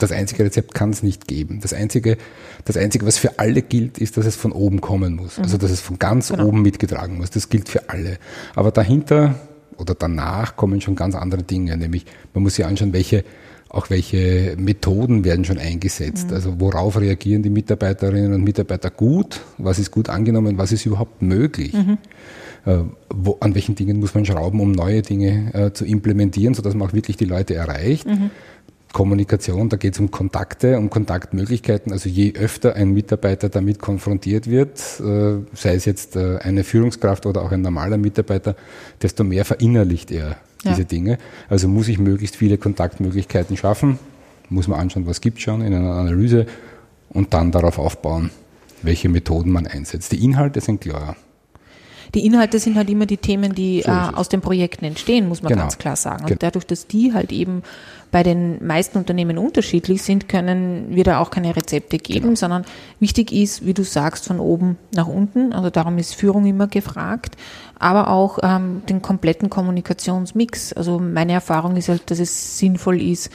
Das 0.00 0.12
einzige 0.12 0.44
Rezept 0.44 0.74
kann 0.74 0.90
es 0.90 1.02
nicht 1.02 1.28
geben. 1.28 1.60
Das 1.60 1.72
einzige, 1.72 2.16
das 2.64 2.76
einzige, 2.76 3.06
was 3.06 3.18
für 3.18 3.38
alle 3.38 3.62
gilt, 3.62 3.98
ist, 3.98 4.16
dass 4.16 4.26
es 4.26 4.34
von 4.34 4.52
oben 4.52 4.80
kommen 4.80 5.14
muss. 5.14 5.38
Also, 5.38 5.40
mhm. 5.40 5.44
Also, 5.44 5.58
dass 5.58 5.70
es 5.70 5.80
von 5.80 5.98
ganz 5.98 6.28
genau. 6.30 6.46
oben 6.46 6.62
mitgetragen 6.62 7.18
muss. 7.18 7.30
Das 7.30 7.48
gilt 7.48 7.68
für 7.68 7.88
alle. 7.88 8.18
Aber 8.54 8.70
dahinter 8.70 9.34
oder 9.76 9.94
danach 9.94 10.56
kommen 10.56 10.80
schon 10.80 10.96
ganz 10.96 11.14
andere 11.14 11.42
Dinge. 11.42 11.76
Nämlich, 11.76 12.06
man 12.34 12.42
muss 12.42 12.54
sich 12.56 12.64
anschauen, 12.64 12.92
welche, 12.92 13.24
auch 13.68 13.90
welche 13.90 14.56
Methoden 14.58 15.24
werden 15.24 15.44
schon 15.44 15.58
eingesetzt. 15.58 16.28
Mhm. 16.28 16.34
Also, 16.34 16.60
worauf 16.60 16.98
reagieren 16.98 17.42
die 17.42 17.50
Mitarbeiterinnen 17.50 18.32
und 18.32 18.42
Mitarbeiter 18.42 18.90
gut? 18.90 19.40
Was 19.58 19.78
ist 19.78 19.90
gut 19.90 20.08
angenommen? 20.08 20.56
Was 20.58 20.72
ist 20.72 20.86
überhaupt 20.86 21.20
möglich? 21.22 21.74
Mhm. 21.74 21.98
Äh, 22.66 22.78
wo, 23.08 23.38
an 23.40 23.54
welchen 23.54 23.74
Dingen 23.74 24.00
muss 24.00 24.14
man 24.14 24.24
schrauben, 24.24 24.60
um 24.60 24.72
neue 24.72 25.02
Dinge 25.02 25.54
äh, 25.54 25.72
zu 25.72 25.84
implementieren, 25.84 26.54
sodass 26.54 26.74
man 26.74 26.88
auch 26.88 26.92
wirklich 26.92 27.16
die 27.16 27.24
Leute 27.24 27.54
erreicht? 27.54 28.06
Mhm. 28.06 28.30
Kommunikation, 28.92 29.68
da 29.68 29.76
geht 29.76 29.94
es 29.94 30.00
um 30.00 30.10
Kontakte, 30.10 30.76
um 30.76 30.90
Kontaktmöglichkeiten. 30.90 31.92
Also 31.92 32.08
je 32.08 32.34
öfter 32.34 32.74
ein 32.74 32.92
Mitarbeiter 32.92 33.48
damit 33.48 33.78
konfrontiert 33.78 34.48
wird, 34.48 34.78
äh, 35.00 35.38
sei 35.54 35.74
es 35.74 35.84
jetzt 35.84 36.16
äh, 36.16 36.38
eine 36.38 36.64
Führungskraft 36.64 37.24
oder 37.26 37.42
auch 37.42 37.52
ein 37.52 37.62
normaler 37.62 37.98
Mitarbeiter, 37.98 38.56
desto 39.00 39.22
mehr 39.22 39.44
verinnerlicht 39.44 40.10
er 40.10 40.36
ja. 40.64 40.72
diese 40.72 40.84
Dinge. 40.84 41.18
Also 41.48 41.68
muss 41.68 41.88
ich 41.88 41.98
möglichst 41.98 42.36
viele 42.36 42.58
Kontaktmöglichkeiten 42.58 43.56
schaffen, 43.56 43.98
muss 44.48 44.66
man 44.66 44.80
anschauen, 44.80 45.06
was 45.06 45.20
gibt 45.20 45.40
schon 45.40 45.62
in 45.62 45.72
einer 45.72 45.92
Analyse 45.92 46.46
und 47.10 47.32
dann 47.32 47.52
darauf 47.52 47.78
aufbauen, 47.78 48.30
welche 48.82 49.08
Methoden 49.08 49.50
man 49.52 49.68
einsetzt. 49.68 50.10
Die 50.10 50.24
Inhalte 50.24 50.60
sind 50.60 50.80
klar. 50.80 51.16
Die 52.14 52.26
Inhalte 52.26 52.58
sind 52.58 52.76
halt 52.76 52.90
immer 52.90 53.06
die 53.06 53.18
Themen, 53.18 53.54
die 53.54 53.82
So 53.82 53.90
äh, 53.92 53.94
aus 53.94 54.28
den 54.28 54.40
Projekten 54.40 54.84
entstehen, 54.84 55.28
muss 55.28 55.42
man 55.42 55.50
Genau. 55.50 55.62
ganz 55.62 55.78
klar 55.78 55.94
sagen. 55.96 56.24
Und 56.28 56.42
dadurch, 56.42 56.66
dass 56.66 56.88
die 56.88 57.12
halt 57.12 57.30
eben 57.30 57.62
bei 58.10 58.22
den 58.22 58.64
meisten 58.66 58.98
Unternehmen 58.98 59.38
unterschiedlich 59.38 60.02
sind, 60.02 60.28
können 60.28 60.86
wir 60.90 61.04
da 61.04 61.20
auch 61.20 61.30
keine 61.30 61.54
Rezepte 61.54 61.98
geben, 61.98 62.20
Genau. 62.20 62.34
sondern 62.34 62.64
wichtig 62.98 63.32
ist, 63.32 63.64
wie 63.64 63.74
du 63.74 63.84
sagst, 63.84 64.26
von 64.26 64.40
oben 64.40 64.78
nach 64.94 65.06
unten. 65.06 65.52
Also 65.52 65.70
darum 65.70 65.96
ist 65.98 66.14
Führung 66.14 66.44
immer 66.46 66.66
gefragt, 66.66 67.36
aber 67.78 68.08
auch 68.08 68.38
ähm, 68.42 68.82
den 68.88 69.00
kompletten 69.00 69.48
Kommunikationsmix. 69.48 70.72
Also 70.72 70.98
meine 70.98 71.32
Erfahrung 71.32 71.76
ist 71.76 71.88
halt, 71.88 72.10
dass 72.10 72.18
es 72.18 72.58
sinnvoll 72.58 73.00
ist, 73.00 73.30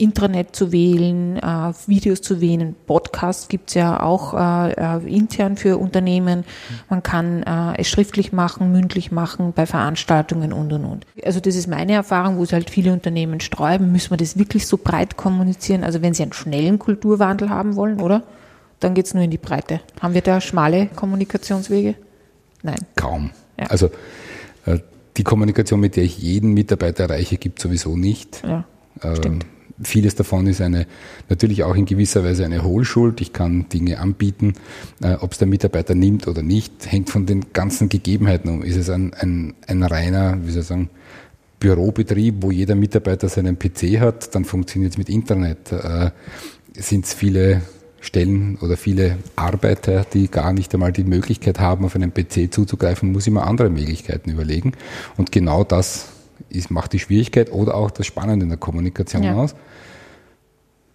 Intranet 0.00 0.56
zu 0.56 0.72
wählen, 0.72 1.36
äh, 1.36 1.72
Videos 1.86 2.22
zu 2.22 2.40
wählen, 2.40 2.74
Podcasts 2.86 3.48
gibt's 3.48 3.74
ja 3.74 4.00
auch 4.02 4.34
äh, 4.34 4.72
äh, 4.72 5.14
intern 5.14 5.56
für 5.56 5.78
Unternehmen. 5.78 6.44
Man 6.88 7.02
kann 7.02 7.42
äh, 7.42 7.80
es 7.80 7.88
schriftlich 7.88 8.32
machen, 8.32 8.72
mündlich 8.72 9.12
machen, 9.12 9.52
bei 9.54 9.66
Veranstaltungen 9.66 10.52
und 10.52 10.72
und 10.72 10.84
und. 10.84 11.06
Also 11.24 11.40
das 11.40 11.54
ist 11.54 11.66
meine 11.66 11.92
Erfahrung, 11.92 12.38
wo 12.38 12.42
es 12.42 12.52
halt 12.52 12.70
viele 12.70 12.92
Unternehmen 12.92 13.40
sträuben, 13.40 13.92
müssen 13.92 14.10
wir 14.10 14.16
das 14.16 14.38
wirklich 14.38 14.66
so 14.66 14.78
breit 14.78 15.16
kommunizieren. 15.16 15.84
Also 15.84 16.02
wenn 16.02 16.14
sie 16.14 16.22
einen 16.22 16.32
schnellen 16.32 16.78
Kulturwandel 16.78 17.50
haben 17.50 17.76
wollen, 17.76 18.00
oder? 18.00 18.22
Dann 18.80 18.94
geht's 18.94 19.12
nur 19.12 19.22
in 19.22 19.30
die 19.30 19.38
Breite. 19.38 19.80
Haben 20.00 20.14
wir 20.14 20.22
da 20.22 20.40
schmale 20.40 20.86
Kommunikationswege? 20.86 21.96
Nein. 22.62 22.78
Kaum. 22.96 23.30
Ja. 23.58 23.66
Also 23.66 23.90
die 25.16 25.24
Kommunikation, 25.24 25.80
mit 25.80 25.96
der 25.96 26.04
ich 26.04 26.18
jeden 26.18 26.54
Mitarbeiter 26.54 27.04
erreiche, 27.04 27.36
gibt 27.36 27.60
sowieso 27.60 27.96
nicht. 27.96 28.42
Ja, 28.42 28.64
Ähm, 29.02 29.16
stimmt. 29.16 29.46
Vieles 29.82 30.14
davon 30.14 30.46
ist 30.46 30.60
eine 30.60 30.86
natürlich 31.28 31.62
auch 31.64 31.74
in 31.74 31.86
gewisser 31.86 32.22
Weise 32.24 32.44
eine 32.44 32.62
Hohlschuld. 32.62 33.20
Ich 33.20 33.32
kann 33.32 33.66
Dinge 33.68 33.98
anbieten, 33.98 34.54
äh, 35.02 35.14
ob 35.14 35.32
es 35.32 35.38
der 35.38 35.48
Mitarbeiter 35.48 35.94
nimmt 35.94 36.28
oder 36.28 36.42
nicht, 36.42 36.90
hängt 36.90 37.10
von 37.10 37.26
den 37.26 37.52
ganzen 37.52 37.88
Gegebenheiten 37.88 38.50
um. 38.50 38.62
Ist 38.62 38.76
es 38.76 38.90
ein, 38.90 39.14
ein, 39.14 39.54
ein 39.66 39.82
reiner, 39.82 40.38
wie 40.44 40.50
soll 40.50 40.62
ich 40.62 40.68
sagen, 40.68 40.90
Bürobetrieb, 41.60 42.36
wo 42.40 42.50
jeder 42.50 42.74
Mitarbeiter 42.74 43.28
seinen 43.28 43.58
PC 43.58 44.00
hat, 44.00 44.34
dann 44.34 44.44
funktioniert 44.44 44.92
es 44.92 44.98
mit 44.98 45.08
Internet. 45.08 45.72
Äh, 45.72 46.10
Sind 46.74 47.04
es 47.04 47.12
viele 47.14 47.62
Stellen 48.00 48.56
oder 48.62 48.78
viele 48.78 49.18
Arbeiter, 49.36 50.06
die 50.10 50.30
gar 50.30 50.52
nicht 50.54 50.72
einmal 50.72 50.90
die 50.92 51.04
Möglichkeit 51.04 51.60
haben, 51.60 51.84
auf 51.84 51.94
einen 51.94 52.14
PC 52.14 52.52
zuzugreifen, 52.52 53.12
muss 53.12 53.26
ich 53.26 53.32
mir 53.32 53.42
andere 53.46 53.68
Möglichkeiten 53.68 54.30
überlegen. 54.30 54.72
Und 55.18 55.32
genau 55.32 55.64
das 55.64 56.08
ist, 56.48 56.70
macht 56.70 56.94
die 56.94 56.98
Schwierigkeit 56.98 57.52
oder 57.52 57.74
auch 57.74 57.90
das 57.90 58.06
Spannende 58.06 58.44
in 58.44 58.48
der 58.48 58.58
Kommunikation 58.58 59.22
Ja. 59.22 59.34
aus, 59.34 59.54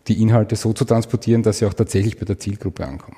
die 0.08 0.22
Inhalte 0.22 0.56
so 0.56 0.74
zu 0.74 0.86
transportieren, 0.86 1.44
dass 1.44 1.60
sie 1.60 1.66
auch 1.66 1.74
tatsächlich 1.74 2.18
bei 2.18 2.26
der 2.26 2.40
Zielgruppe 2.40 2.86
ankommen. 2.86 3.18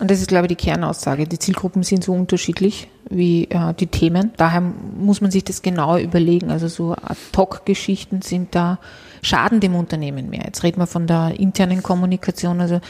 Und 0.00 0.10
das 0.10 0.20
ist, 0.20 0.28
glaube 0.28 0.46
ich, 0.46 0.56
die 0.56 0.64
Kernaussage. 0.64 1.26
Die 1.26 1.38
Zielgruppen 1.38 1.82
sind 1.82 2.02
so 2.02 2.12
unterschiedlich 2.12 2.88
wie 3.10 3.44
äh, 3.50 3.74
die 3.74 3.86
Themen. 3.86 4.32
Daher 4.36 4.60
muss 4.60 5.20
man 5.20 5.30
sich 5.30 5.44
das 5.44 5.62
genauer 5.62 5.98
überlegen. 5.98 6.50
Also 6.50 6.68
so 6.68 6.92
Ad-Hoc-Geschichten 6.92 8.22
sind 8.22 8.54
da, 8.54 8.78
schaden 9.22 9.60
dem 9.60 9.74
Unternehmen 9.74 10.30
mehr. 10.30 10.44
Jetzt 10.46 10.62
reden 10.62 10.80
wir 10.80 10.86
von 10.86 11.06
der 11.06 11.38
internen 11.38 11.82
Kommunikation. 11.82 12.60
Also 12.60 12.80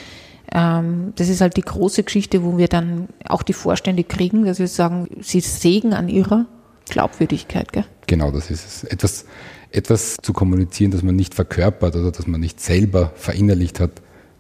ähm, 0.53 1.13
das 1.17 1.29
ist 1.29 1.41
halt 1.41 1.57
die 1.57 1.63
große 1.63 2.05
Geschichte, 2.05 2.45
wo 2.45 2.57
wir 2.57 2.69
dann 2.69 3.09
auch 3.27 3.43
die 3.43 3.53
Vorstände 3.53 4.05
kriegen, 4.05 4.45
dass 4.45 4.59
wir 4.59 4.69
sagen, 4.69 5.09
sie 5.21 5.41
sägen 5.41 5.95
an 5.95 6.09
ihrer 6.09 6.47
Glaubwürdigkeit. 6.89 7.73
Gell? 7.73 7.85
Genau, 8.07 8.31
das 8.31 8.51
ist 8.51 8.67
es. 8.67 8.85
Etwas, 8.85 9.25
etwas 9.71 10.17
zu 10.23 10.33
kommunizieren, 10.33 10.91
das 10.91 11.03
man 11.03 11.17
nicht 11.17 11.35
verkörpert 11.35 11.97
oder 11.97 12.11
das 12.13 12.27
man 12.27 12.41
nicht 12.41 12.61
selber 12.61 13.13
verinnerlicht 13.17 13.81
hat, 13.81 13.91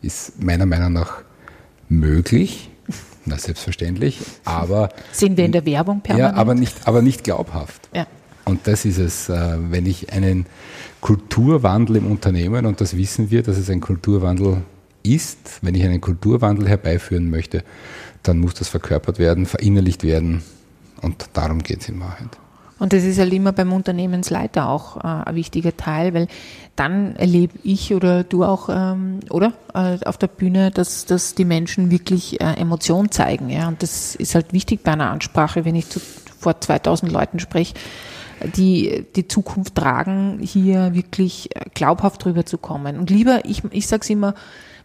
ist 0.02 0.42
meiner 0.42 0.66
Meinung 0.66 0.92
nach 0.92 1.22
möglich. 1.88 2.70
Na, 3.24 3.38
selbstverständlich. 3.38 4.18
Aber, 4.44 4.88
Sehen 5.12 5.36
wir 5.36 5.44
in 5.44 5.52
der 5.52 5.64
Werbung 5.64 6.00
permanent. 6.00 6.34
ja, 6.34 6.40
aber, 6.40 6.54
nicht, 6.54 6.86
aber 6.86 7.02
nicht 7.02 7.24
glaubhaft. 7.24 7.88
Ja. 7.94 8.06
Und 8.44 8.66
das 8.66 8.84
ist 8.84 8.98
es, 8.98 9.28
äh, 9.28 9.58
wenn 9.70 9.86
ich 9.86 10.12
einen 10.12 10.46
Kulturwandel 11.00 11.96
im 11.96 12.10
Unternehmen, 12.10 12.66
und 12.66 12.80
das 12.80 12.96
wissen 12.96 13.30
wir, 13.30 13.42
dass 13.42 13.56
es 13.56 13.70
ein 13.70 13.80
Kulturwandel 13.80 14.62
ist, 15.04 15.58
wenn 15.62 15.74
ich 15.74 15.84
einen 15.84 16.00
Kulturwandel 16.00 16.68
herbeiführen 16.68 17.30
möchte, 17.30 17.62
dann 18.22 18.38
muss 18.38 18.54
das 18.54 18.68
verkörpert 18.68 19.18
werden, 19.18 19.46
verinnerlicht 19.46 20.02
werden. 20.02 20.42
Und 21.02 21.28
darum 21.32 21.58
geht 21.58 21.82
es 21.82 21.88
in 21.88 22.00
Wahrheit. 22.00 22.38
Und 22.78 22.92
das 22.92 23.04
ist 23.04 23.20
halt 23.20 23.32
immer 23.32 23.52
beim 23.52 23.72
Unternehmensleiter 23.72 24.68
auch 24.68 24.96
äh, 24.96 25.28
ein 25.28 25.36
wichtiger 25.36 25.76
Teil, 25.76 26.14
weil 26.14 26.26
dann 26.74 27.14
erlebe 27.14 27.56
ich 27.62 27.94
oder 27.94 28.24
du 28.24 28.42
auch, 28.42 28.68
ähm, 28.68 29.20
oder, 29.30 29.52
äh, 29.72 30.04
auf 30.04 30.18
der 30.18 30.26
Bühne, 30.26 30.72
dass, 30.72 31.04
dass 31.06 31.36
die 31.36 31.44
Menschen 31.44 31.92
wirklich 31.92 32.40
äh, 32.40 32.54
Emotion 32.54 33.12
zeigen. 33.12 33.50
Ja? 33.50 33.68
Und 33.68 33.84
das 33.84 34.16
ist 34.16 34.34
halt 34.34 34.52
wichtig 34.52 34.82
bei 34.82 34.92
einer 34.92 35.12
Ansprache, 35.12 35.64
wenn 35.64 35.76
ich 35.76 35.90
zu, 35.90 36.00
vor 36.00 36.60
2000 36.60 37.12
Leuten 37.12 37.38
spreche, 37.38 37.74
die 38.56 39.06
die 39.14 39.28
Zukunft 39.28 39.76
tragen, 39.76 40.40
hier 40.42 40.92
wirklich 40.92 41.54
äh, 41.54 41.66
glaubhaft 41.74 42.24
drüber 42.24 42.44
zu 42.46 42.58
kommen. 42.58 42.98
Und 42.98 43.10
lieber, 43.10 43.44
ich, 43.44 43.62
ich 43.70 43.86
sage 43.86 44.02
es 44.02 44.10
immer, 44.10 44.34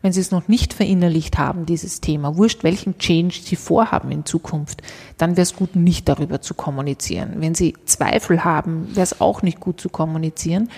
wenn 0.02 0.14
Sie 0.14 0.22
es 0.22 0.32
noch 0.32 0.48
nicht 0.48 0.74
verinnerlicht 0.74 1.38
haben, 1.38 1.66
dieses 1.66 2.02
Thema, 2.02 2.38
wurscht 2.38 2.64
welchen 2.64 2.98
Change 2.98 3.40
Sie 3.44 3.56
vorhaben 3.56 4.12
in 4.12 4.26
Zukunft, 4.26 4.82
dann 5.18 5.32
wäre 5.32 5.44
es 5.44 5.56
gut, 5.56 5.76
nicht 5.76 6.08
darüber 6.08 6.42
zu 6.42 6.54
kommunizieren. 6.54 7.36
Wenn 7.38 7.56
Sie 7.56 7.74
Zweifel 7.86 8.44
haben, 8.44 8.88
wäre 8.94 9.04
es 9.04 9.22
auch 9.22 9.42
nicht 9.42 9.60
gut 9.60 9.82
zu 9.82 9.90
kommunizieren. 9.90 10.70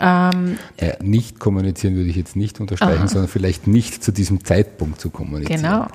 Ähm, 0.00 0.58
Ja, 0.80 0.94
nicht 1.02 1.38
kommunizieren 1.38 1.94
würde 1.94 2.08
ich 2.08 2.16
jetzt 2.16 2.34
nicht 2.34 2.58
unterstreichen, 2.58 3.00
Aha. 3.00 3.08
sondern 3.08 3.28
vielleicht 3.28 3.66
nicht 3.66 4.02
zu 4.02 4.12
diesem 4.12 4.42
Zeitpunkt 4.44 4.98
zu 4.98 5.10
kommunizieren. 5.10 5.60
Genau. 5.60 5.86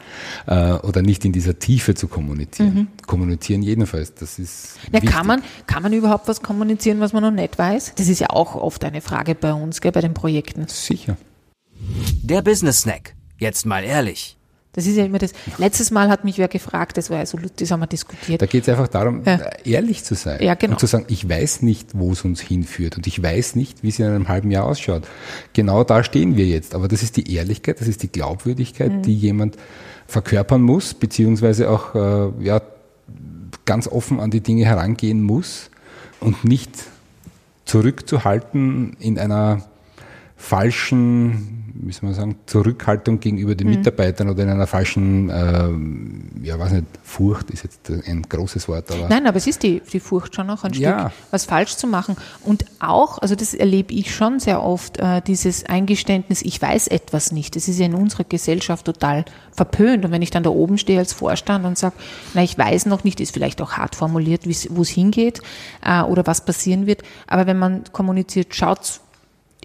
Äh, 0.45 0.77
oder 0.85 1.01
nicht 1.01 1.25
in 1.25 1.31
dieser 1.31 1.57
Tiefe 1.57 1.95
zu 1.95 2.07
kommunizieren. 2.07 2.87
Kommunizieren 3.07 3.63
jedenfalls, 3.63 4.13
das 4.13 4.37
ist. 4.37 4.77
ja, 4.87 4.93
wichtig. 4.93 5.09
kann, 5.09 5.25
man, 5.25 5.41
kann 5.65 5.81
man 5.81 5.91
überhaupt 5.91 6.27
was 6.27 6.43
kommunizieren, 6.43 6.99
was 6.99 7.13
man 7.13 7.23
noch 7.23 7.31
nicht 7.31 7.57
weiß? 7.57 7.93
Das 7.95 8.07
ist 8.07 8.19
ja 8.19 8.29
auch 8.29 8.55
oft 8.55 8.83
eine 8.83 9.01
Frage 9.01 9.33
bei 9.33 9.53
uns, 9.53 9.81
gell, 9.81 9.91
bei 9.91 10.01
den 10.01 10.13
Projekten. 10.13 10.67
Sicher. 10.67 11.17
Der 12.23 12.41
Business 12.41 12.81
Snack. 12.81 13.13
Jetzt 13.37 13.65
mal 13.65 13.83
ehrlich. 13.83 14.37
Das 14.73 14.85
ist 14.87 14.97
ja 14.97 15.05
immer 15.05 15.19
das. 15.19 15.31
Letztes 15.57 15.89
Mal 15.89 16.09
hat 16.09 16.25
mich 16.25 16.37
wer 16.37 16.49
gefragt, 16.49 16.97
das 16.97 17.09
war 17.09 17.19
ja 17.19 17.25
so 17.25 17.37
das 17.37 17.71
haben 17.71 17.79
wir 17.79 17.87
diskutiert. 17.87 18.41
Da 18.41 18.45
geht 18.45 18.63
es 18.63 18.69
einfach 18.69 18.89
darum, 18.89 19.21
Ja. 19.25 19.39
ehrlich 19.63 20.03
zu 20.03 20.15
sein. 20.15 20.43
Ja, 20.43 20.53
genau. 20.55 20.73
Und 20.73 20.79
zu 20.79 20.85
sagen, 20.85 21.05
ich 21.07 21.29
weiß 21.29 21.61
nicht, 21.61 21.91
wo 21.93 22.11
es 22.11 22.25
uns 22.25 22.41
hinführt 22.41 22.97
und 22.97 23.07
ich 23.07 23.23
weiß 23.23 23.55
nicht, 23.55 23.83
wie 23.83 23.87
es 23.89 23.99
in 23.99 24.05
einem 24.05 24.27
halben 24.27 24.51
Jahr 24.51 24.65
ausschaut. 24.65 25.03
Genau 25.53 25.85
da 25.85 26.03
stehen 26.03 26.35
wir 26.35 26.45
jetzt. 26.45 26.75
Aber 26.75 26.89
das 26.89 27.03
ist 27.03 27.15
die 27.15 27.33
Ehrlichkeit, 27.33 27.79
das 27.79 27.87
ist 27.87 28.03
die 28.03 28.09
Glaubwürdigkeit, 28.11 28.91
Mhm. 28.91 29.01
die 29.03 29.15
jemand 29.15 29.55
verkörpern 30.07 30.61
muss, 30.61 30.93
beziehungsweise 30.93 31.69
auch 31.69 31.95
äh, 31.95 32.43
ja, 32.43 32.61
ganz 33.63 33.87
offen 33.87 34.19
an 34.19 34.29
die 34.29 34.41
Dinge 34.41 34.65
herangehen 34.65 35.23
muss 35.23 35.69
und 36.19 36.43
nicht 36.43 36.71
zurückzuhalten 37.63 38.97
in 38.99 39.17
einer 39.17 39.63
falschen, 40.35 41.54
wie 41.77 41.91
soll 41.91 42.03
man 42.09 42.13
sagen, 42.13 42.35
Zurückhaltung 42.45 43.19
gegenüber 43.19 43.51
Mhm. 43.51 43.57
den 43.57 43.69
Mitarbeitern 43.69 44.29
oder 44.29 44.43
in 44.43 44.49
einer 44.49 44.67
falschen, 44.67 45.29
ähm, 45.33 46.23
ja, 46.41 46.57
weiß 46.57 46.71
nicht, 46.71 46.85
Furcht 47.03 47.49
ist 47.51 47.63
jetzt 47.63 47.89
ein 47.89 48.23
großes 48.23 48.67
Wort, 48.67 48.89
aber 48.91 49.09
Nein, 49.09 49.27
aber 49.27 49.37
es 49.37 49.47
ist 49.47 49.61
die, 49.63 49.81
die 49.91 49.99
Furcht 49.99 50.35
schon 50.35 50.49
auch 50.49 50.63
ein 50.63 50.73
Ja. 50.73 51.09
Stück, 51.09 51.11
was 51.31 51.45
falsch 51.45 51.75
zu 51.75 51.87
machen. 51.87 52.15
Und 52.43 52.65
auch, 52.79 53.17
also 53.19 53.35
das 53.35 53.53
erlebe 53.53 53.93
ich 53.93 54.15
schon 54.15 54.39
sehr 54.39 54.63
oft, 54.63 54.97
äh, 54.99 55.21
dieses 55.21 55.65
Eingeständnis, 55.65 56.41
ich 56.41 56.61
weiß 56.61 56.87
etwas 56.87 57.31
nicht. 57.31 57.55
Das 57.55 57.67
ist 57.67 57.79
ja 57.79 57.85
in 57.85 57.93
unserer 57.95 58.23
Gesellschaft 58.23 58.85
total 58.85 59.25
verpönt. 59.51 60.05
Und 60.05 60.11
wenn 60.11 60.21
ich 60.21 60.31
dann 60.31 60.43
da 60.43 60.49
oben 60.49 60.77
stehe 60.77 60.99
als 60.99 61.13
Vorstand 61.13 61.65
und 61.65 61.77
sage, 61.77 61.95
na, 62.33 62.43
ich 62.43 62.57
weiß 62.57 62.85
noch 62.87 63.03
nicht, 63.03 63.19
ist 63.19 63.33
vielleicht 63.33 63.61
auch 63.61 63.73
hart 63.73 63.95
formuliert, 63.95 64.43
wo 64.69 64.81
es 64.81 64.89
hingeht 64.89 65.41
äh, 65.83 66.01
oder 66.01 66.25
was 66.25 66.45
passieren 66.45 66.85
wird. 66.87 67.03
Aber 67.27 67.47
wenn 67.47 67.57
man 67.57 67.83
kommuniziert, 67.91 68.55
schaut 68.55 69.01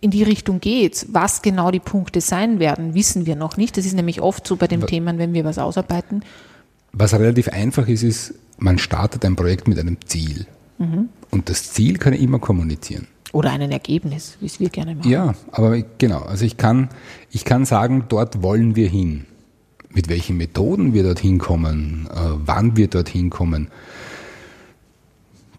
in 0.01 0.11
die 0.11 0.23
Richtung 0.23 0.61
geht, 0.61 1.07
was 1.11 1.43
genau 1.43 1.71
die 1.71 1.81
Punkte 1.81 2.21
sein 2.21 2.59
werden, 2.59 2.95
wissen 2.95 3.27
wir 3.27 3.37
noch 3.37 3.57
nicht. 3.57 3.77
Das 3.77 3.85
ist 3.85 3.95
nämlich 3.95 4.21
oft 4.23 4.47
so 4.47 4.57
bei 4.57 4.67
den 4.67 4.87
Themen, 4.87 5.19
wenn 5.19 5.35
wir 5.35 5.45
was 5.45 5.59
ausarbeiten. 5.59 6.23
was 6.93 7.13
relativ 7.15 7.49
einfach 7.49 7.87
ist, 7.87 8.03
ist, 8.03 8.35
man 8.59 8.79
startet 8.79 9.25
ein 9.25 9.37
Projekt 9.37 9.69
mit 9.69 9.79
einem 9.79 9.97
Ziel. 10.07 10.47
Mhm. 10.79 11.09
Und 11.31 11.49
das 11.49 11.73
Ziel 11.73 11.99
kann 11.99 12.13
ich 12.15 12.21
immer 12.23 12.39
kommunizieren. 12.39 13.07
Oder 13.33 13.51
ein 13.53 13.71
Ergebnis, 13.71 14.37
wie 14.41 14.47
es 14.47 14.59
wir 14.59 14.71
gerne 14.71 14.97
machen. 14.97 15.09
Ja, 15.09 15.35
aber 15.53 15.77
ich- 15.77 15.85
genau. 15.99 16.23
Also 16.23 16.45
ich 16.45 16.57
kann, 16.57 16.89
ich 17.31 17.45
kann 17.45 17.65
sagen, 17.65 18.07
dort 18.09 18.43
wollen 18.43 18.75
wir 18.75 18.89
hin. 18.89 19.27
Mit 19.91 20.09
welchen 20.09 20.37
Methoden 20.37 20.95
wir 20.95 21.03
dorthin 21.05 21.39
kommen, 21.39 22.09
äh, 22.13 22.17
wann 22.45 22.77
wir 22.77 22.89
dorthin 22.89 23.29
kommen. 23.31 23.69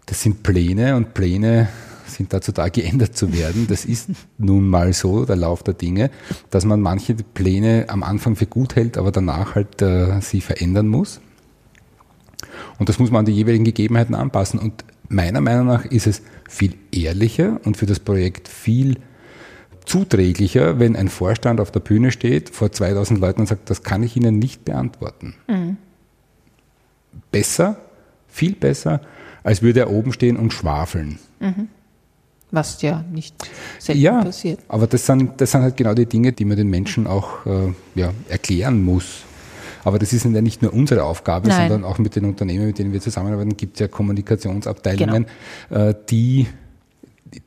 Das 0.06 0.20
sind 0.22 0.42
Pläne 0.42 0.96
und 0.96 1.14
Pläne 1.14 1.68
sind 2.14 2.32
dazu 2.32 2.52
da, 2.52 2.68
geändert 2.68 3.16
zu 3.16 3.32
werden. 3.32 3.66
Das 3.68 3.84
ist 3.84 4.10
nun 4.38 4.68
mal 4.68 4.92
so, 4.92 5.24
der 5.24 5.36
Lauf 5.36 5.62
der 5.62 5.74
Dinge, 5.74 6.10
dass 6.50 6.64
man 6.64 6.80
manche 6.80 7.14
Pläne 7.14 7.86
am 7.88 8.02
Anfang 8.02 8.36
für 8.36 8.46
gut 8.46 8.76
hält, 8.76 8.98
aber 8.98 9.12
danach 9.12 9.54
halt 9.54 9.82
äh, 9.82 10.20
sie 10.20 10.40
verändern 10.40 10.88
muss. 10.88 11.20
Und 12.78 12.88
das 12.88 12.98
muss 12.98 13.10
man 13.10 13.20
an 13.20 13.26
die 13.26 13.32
jeweiligen 13.32 13.64
Gegebenheiten 13.64 14.14
anpassen. 14.14 14.58
Und 14.58 14.84
meiner 15.08 15.40
Meinung 15.40 15.66
nach 15.66 15.84
ist 15.84 16.06
es 16.06 16.22
viel 16.48 16.74
ehrlicher 16.90 17.60
und 17.64 17.76
für 17.76 17.86
das 17.86 18.00
Projekt 18.00 18.48
viel 18.48 18.98
zuträglicher, 19.84 20.78
wenn 20.78 20.96
ein 20.96 21.08
Vorstand 21.08 21.60
auf 21.60 21.70
der 21.70 21.80
Bühne 21.80 22.12
steht 22.12 22.50
vor 22.50 22.70
2000 22.70 23.20
Leuten 23.20 23.40
und 23.40 23.46
sagt, 23.46 23.68
das 23.68 23.82
kann 23.82 24.02
ich 24.02 24.16
Ihnen 24.16 24.38
nicht 24.38 24.64
beantworten. 24.64 25.34
Besser 27.30 27.78
viel 28.32 28.54
besser, 28.54 29.00
als 29.44 29.62
würde 29.62 29.80
er 29.80 29.90
oben 29.90 30.12
stehen 30.12 30.36
und 30.36 30.52
schwafeln. 30.52 31.18
Mhm. 31.38 31.68
Was 32.52 32.80
ja 32.82 33.02
nicht 33.10 33.34
selten 33.78 34.00
ja, 34.00 34.22
passiert. 34.22 34.60
Aber 34.68 34.86
das 34.86 35.06
sind, 35.06 35.40
das 35.40 35.50
sind 35.50 35.62
halt 35.62 35.76
genau 35.76 35.94
die 35.94 36.06
Dinge, 36.06 36.32
die 36.32 36.44
man 36.44 36.56
den 36.56 36.68
Menschen 36.68 37.06
auch 37.06 37.46
äh, 37.46 37.72
ja, 37.94 38.12
erklären 38.28 38.84
muss. 38.84 39.24
Aber 39.84 39.98
das 39.98 40.12
ist 40.12 40.24
ja 40.24 40.40
nicht 40.40 40.62
nur 40.62 40.72
unsere 40.72 41.04
Aufgabe, 41.04 41.48
Nein. 41.48 41.68
sondern 41.68 41.90
auch 41.90 41.98
mit 41.98 42.14
den 42.14 42.26
Unternehmen, 42.26 42.66
mit 42.66 42.78
denen 42.78 42.92
wir 42.92 43.00
zusammenarbeiten, 43.00 43.56
gibt 43.56 43.76
es 43.76 43.80
ja 43.80 43.88
Kommunikationsabteilungen, 43.88 45.26
genau. 45.68 45.88
äh, 45.88 45.94
die 46.08 46.46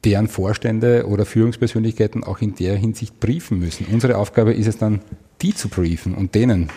deren 0.04 0.28
Vorstände 0.28 1.06
oder 1.08 1.26
Führungspersönlichkeiten 1.26 2.24
auch 2.24 2.40
in 2.42 2.56
der 2.56 2.76
Hinsicht 2.76 3.20
briefen 3.20 3.60
müssen. 3.60 3.86
Unsere 3.92 4.18
Aufgabe 4.18 4.54
ist 4.54 4.68
es 4.68 4.78
dann, 4.78 5.02
die 5.42 5.54
zu 5.54 5.70
briefen 5.70 6.16
und 6.16 6.34
denen 6.34 6.70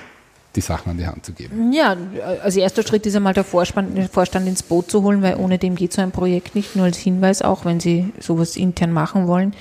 die 0.59 0.63
Sachen 0.63 0.91
an 0.91 0.99
die 0.99 1.07
Hand 1.07 1.25
zu 1.25 1.33
geben. 1.33 1.73
Ja, 1.73 1.97
also 2.43 2.59
erster 2.59 2.83
Schritt 2.83 3.07
ist 3.07 3.15
einmal 3.15 3.33
der 3.33 3.45
Vorstand, 3.45 3.97
den 3.97 4.09
Vorstand 4.09 4.49
ins 4.49 4.63
Boot 4.63 4.91
zu 4.91 5.03
holen, 5.03 5.23
weil 5.23 5.37
ohne 5.37 5.59
dem 5.59 5.77
geht 5.77 5.93
so 5.93 6.03
ein 6.03 6.11
Projekt 6.11 6.55
nicht. 6.55 6.75
Nur 6.75 6.87
als 6.87 6.99
Hinweis 6.99 7.43
auch, 7.43 7.65
wenn 7.65 7.81
Sie 7.81 8.13
sowas 8.19 8.57
intern 8.57 8.93
machen 8.93 9.29
wollen. 9.29 9.55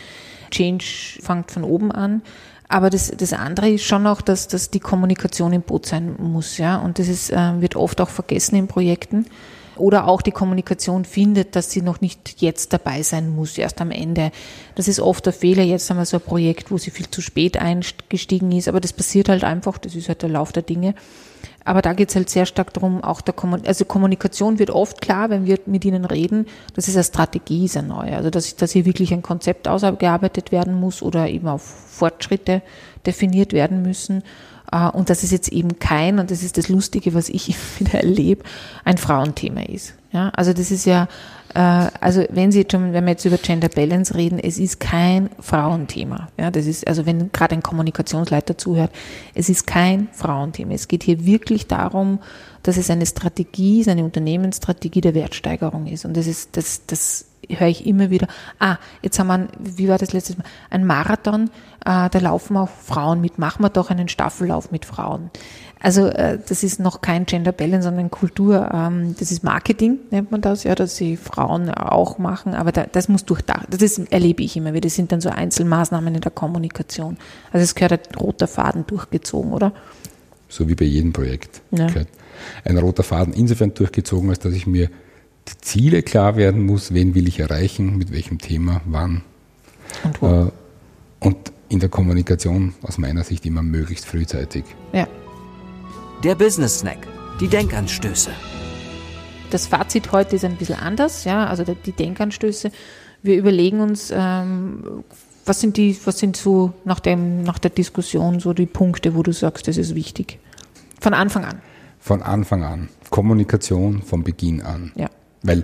Change 0.49 1.19
fängt 1.21 1.51
von 1.51 1.63
oben 1.63 1.91
an. 1.91 2.21
Aber 2.67 2.89
das, 2.89 3.11
das 3.15 3.31
andere 3.31 3.69
ist 3.69 3.83
schon 3.83 4.07
auch, 4.07 4.21
dass, 4.21 4.47
dass 4.47 4.71
die 4.71 4.79
Kommunikation 4.79 5.53
im 5.53 5.61
Boot 5.61 5.85
sein 5.85 6.15
muss, 6.17 6.57
ja. 6.57 6.77
Und 6.77 6.99
das 6.99 7.07
ist, 7.07 7.31
äh, 7.31 7.61
wird 7.61 7.75
oft 7.75 8.01
auch 8.01 8.09
vergessen 8.09 8.55
in 8.55 8.67
Projekten. 8.67 9.25
Oder 9.77 10.07
auch 10.07 10.21
die 10.21 10.31
Kommunikation 10.31 11.05
findet, 11.05 11.55
dass 11.55 11.71
sie 11.71 11.81
noch 11.81 12.01
nicht 12.01 12.41
jetzt 12.41 12.73
dabei 12.73 13.03
sein 13.03 13.35
muss, 13.35 13.57
erst 13.57 13.81
am 13.81 13.91
Ende. 13.91 14.31
Das 14.75 14.87
ist 14.87 14.99
oft 14.99 15.25
der 15.25 15.33
Fehler. 15.33 15.63
Jetzt 15.63 15.89
haben 15.89 15.97
wir 15.97 16.05
so 16.05 16.17
ein 16.17 16.23
Projekt, 16.23 16.71
wo 16.71 16.77
sie 16.77 16.91
viel 16.91 17.09
zu 17.09 17.21
spät 17.21 17.57
eingestiegen 17.57 18.51
ist, 18.51 18.67
aber 18.67 18.79
das 18.79 18.93
passiert 18.93 19.29
halt 19.29 19.43
einfach, 19.43 19.77
das 19.77 19.95
ist 19.95 20.09
halt 20.09 20.21
der 20.21 20.29
Lauf 20.29 20.51
der 20.51 20.63
Dinge. 20.63 20.95
Aber 21.67 21.81
da 21.81 21.91
geht 21.91 22.07
es 22.07 22.15
halt 22.15 22.29
sehr 22.29 22.45
stark 22.45 22.73
darum, 22.73 23.03
auch 23.03 23.19
der 23.19 23.33
Kommunikation, 23.33 23.67
also 23.67 23.83
Kommunikation 23.83 24.57
wird 24.57 24.69
oft 24.69 25.01
klar, 25.01 25.29
wenn 25.29 25.45
wir 25.45 25.59
mit 25.65 25.83
ihnen 25.83 26.05
reden, 26.05 26.45
das 26.75 26.87
ist 26.87 26.95
eine 26.95 27.03
Strategie, 27.03 27.65
ist 27.65 27.75
eine 27.75 27.89
neue. 27.89 28.15
Also 28.15 28.29
dass, 28.29 28.55
dass 28.55 28.71
hier 28.71 28.85
wirklich 28.85 29.11
ein 29.11 29.21
Konzept 29.21 29.67
ausgearbeitet 29.67 30.53
werden 30.53 30.79
muss 30.79 31.01
oder 31.01 31.27
eben 31.27 31.49
auf 31.49 31.61
Fortschritte 31.61 32.61
definiert 33.05 33.51
werden 33.51 33.81
müssen. 33.81 34.23
Äh, 34.71 34.89
und 34.89 35.09
dass 35.09 35.23
es 35.23 35.31
jetzt 35.31 35.49
eben 35.49 35.79
kein, 35.79 36.19
und 36.19 36.31
das 36.31 36.43
ist 36.43 36.57
das 36.57 36.69
Lustige, 36.69 37.13
was 37.13 37.29
ich 37.29 37.55
wieder 37.79 37.95
erlebe, 37.95 38.43
ein 38.83 38.97
Frauenthema 38.97 39.61
ist. 39.61 39.93
Ja, 40.11 40.29
also 40.29 40.53
das 40.53 40.71
ist 40.71 40.85
ja, 40.85 41.07
äh, 41.53 41.59
also 41.59 42.23
wenn 42.29 42.51
Sie 42.51 42.59
jetzt 42.59 42.71
schon, 42.71 42.93
wenn 42.93 43.03
wir 43.03 43.11
jetzt 43.11 43.25
über 43.25 43.37
Gender 43.37 43.69
Balance 43.69 44.15
reden, 44.15 44.39
es 44.39 44.57
ist 44.57 44.79
kein 44.79 45.29
Frauenthema. 45.39 46.29
Ja, 46.37 46.49
das 46.49 46.65
ist, 46.65 46.87
also 46.87 47.05
wenn 47.05 47.31
gerade 47.31 47.55
ein 47.55 47.63
Kommunikationsleiter 47.63 48.57
zuhört, 48.57 48.91
es 49.33 49.49
ist 49.49 49.67
kein 49.67 50.07
Frauenthema. 50.13 50.73
Es 50.73 50.87
geht 50.87 51.03
hier 51.03 51.25
wirklich 51.25 51.67
darum, 51.67 52.19
dass 52.63 52.77
es 52.77 52.89
eine 52.89 53.05
Strategie, 53.05 53.85
eine 53.87 54.03
Unternehmensstrategie 54.03 55.01
der 55.01 55.13
Wertsteigerung 55.13 55.87
ist. 55.87 56.05
Und 56.05 56.15
das 56.15 56.27
ist, 56.27 56.55
das, 56.57 56.81
das 56.87 57.25
höre 57.49 57.67
ich 57.67 57.85
immer 57.85 58.09
wieder, 58.09 58.27
ah, 58.59 58.77
jetzt 59.01 59.19
haben 59.19 59.27
wir, 59.27 59.33
ein, 59.33 59.49
wie 59.59 59.87
war 59.87 59.97
das 59.97 60.13
letztes 60.13 60.37
Mal, 60.37 60.45
ein 60.69 60.85
Marathon, 60.85 61.49
äh, 61.85 62.09
da 62.09 62.19
laufen 62.19 62.57
auch 62.57 62.69
Frauen 62.69 63.21
mit, 63.21 63.39
machen 63.39 63.63
wir 63.63 63.69
doch 63.69 63.89
einen 63.89 64.09
Staffellauf 64.09 64.71
mit 64.71 64.85
Frauen. 64.85 65.29
Also 65.79 66.07
äh, 66.07 66.39
das 66.47 66.63
ist 66.63 66.79
noch 66.79 67.01
kein 67.01 67.25
Gender 67.25 67.51
Balance, 67.51 67.87
sondern 67.87 68.09
Kultur, 68.09 68.71
ähm, 68.73 69.15
das 69.19 69.31
ist 69.31 69.43
Marketing, 69.43 69.99
nennt 70.09 70.31
man 70.31 70.41
das, 70.41 70.63
ja, 70.63 70.73
dass 70.75 70.95
sie 70.95 71.17
Frauen 71.17 71.69
auch 71.69 72.17
machen, 72.17 72.55
aber 72.55 72.71
da, 72.71 72.85
das 72.91 73.09
muss 73.09 73.25
durchdacht, 73.25 73.67
das 73.69 73.81
ist, 73.81 74.11
erlebe 74.11 74.43
ich 74.43 74.57
immer 74.57 74.73
wieder, 74.73 74.81
das 74.81 74.95
sind 74.95 75.11
dann 75.11 75.21
so 75.21 75.29
Einzelmaßnahmen 75.29 76.15
in 76.15 76.21
der 76.21 76.31
Kommunikation. 76.31 77.17
Also 77.51 77.63
es 77.63 77.75
gehört 77.75 78.09
ein 78.09 78.15
roter 78.15 78.47
Faden 78.47 78.87
durchgezogen, 78.87 79.53
oder? 79.53 79.71
So 80.49 80.67
wie 80.67 80.75
bei 80.75 80.85
jedem 80.85 81.13
Projekt. 81.13 81.61
Ja. 81.71 81.87
Ein 82.63 82.77
roter 82.77 83.03
Faden 83.03 83.33
insofern 83.33 83.73
durchgezogen, 83.73 84.29
als 84.29 84.39
dass 84.39 84.53
ich 84.53 84.65
mir 84.65 84.89
die 85.47 85.57
Ziele 85.61 86.03
klar 86.03 86.35
werden 86.35 86.65
muss, 86.65 86.93
wen 86.93 87.15
will 87.15 87.27
ich 87.27 87.39
erreichen, 87.39 87.97
mit 87.97 88.11
welchem 88.11 88.39
Thema, 88.39 88.81
wann. 88.85 89.23
Und 90.03 90.21
wo. 90.21 90.27
Äh, 90.27 90.51
und 91.19 91.51
in 91.69 91.79
der 91.79 91.89
Kommunikation 91.89 92.73
aus 92.81 92.97
meiner 92.97 93.23
Sicht 93.23 93.45
immer 93.45 93.63
möglichst 93.63 94.05
frühzeitig. 94.05 94.63
Ja. 94.93 95.07
Der 96.23 96.35
Business 96.35 96.79
Snack, 96.79 97.07
die 97.39 97.47
Denkanstöße. 97.47 98.31
Das 99.49 99.67
Fazit 99.67 100.11
heute 100.11 100.35
ist 100.35 100.45
ein 100.45 100.55
bisschen 100.55 100.79
anders, 100.79 101.23
ja, 101.23 101.45
also 101.45 101.63
die 101.63 101.91
Denkanstöße. 101.91 102.71
Wir 103.23 103.37
überlegen 103.37 103.79
uns, 103.79 104.11
ähm, 104.13 105.03
was 105.45 105.61
sind 105.61 105.77
die, 105.77 105.97
was 106.05 106.19
sind 106.19 106.35
so 106.35 106.73
nach 106.85 106.99
dem, 106.99 107.43
nach 107.43 107.59
der 107.59 107.71
Diskussion 107.71 108.39
so 108.39 108.53
die 108.53 108.65
Punkte, 108.65 109.15
wo 109.15 109.23
du 109.23 109.31
sagst, 109.31 109.67
das 109.67 109.77
ist 109.77 109.95
wichtig? 109.95 110.39
Von 110.99 111.13
Anfang 111.13 111.45
an. 111.45 111.61
Von 111.99 112.21
Anfang 112.21 112.63
an. 112.63 112.89
Kommunikation 113.09 114.01
von 114.01 114.23
Beginn 114.23 114.61
an. 114.61 114.91
Ja. 114.95 115.09
Weil 115.43 115.63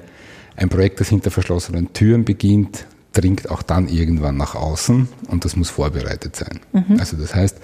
ein 0.55 0.69
Projekt, 0.69 0.99
das 0.99 1.09
hinter 1.09 1.31
verschlossenen 1.31 1.93
Türen 1.93 2.25
beginnt, 2.25 2.86
dringt 3.13 3.49
auch 3.49 3.62
dann 3.62 3.88
irgendwann 3.88 4.38
nach 4.38 4.55
außen 4.55 5.07
und 5.27 5.45
das 5.45 5.55
muss 5.55 5.69
vorbereitet 5.69 6.36
sein. 6.36 6.59
Mhm. 6.71 6.99
Also 6.99 7.15
das 7.17 7.33
heißt, 7.33 7.57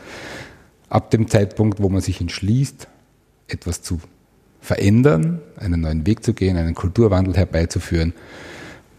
ab 0.89 1.11
dem 1.11 1.27
Zeitpunkt, 1.27 1.81
wo 1.81 1.89
man 1.89 2.01
sich 2.01 2.21
entschließt, 2.21 2.87
etwas 3.47 3.81
zu 3.81 3.99
verändern, 4.61 5.41
einen 5.57 5.81
neuen 5.81 6.05
Weg 6.05 6.23
zu 6.23 6.33
gehen, 6.33 6.57
einen 6.57 6.75
Kulturwandel 6.75 7.35
herbeizuführen, 7.35 8.13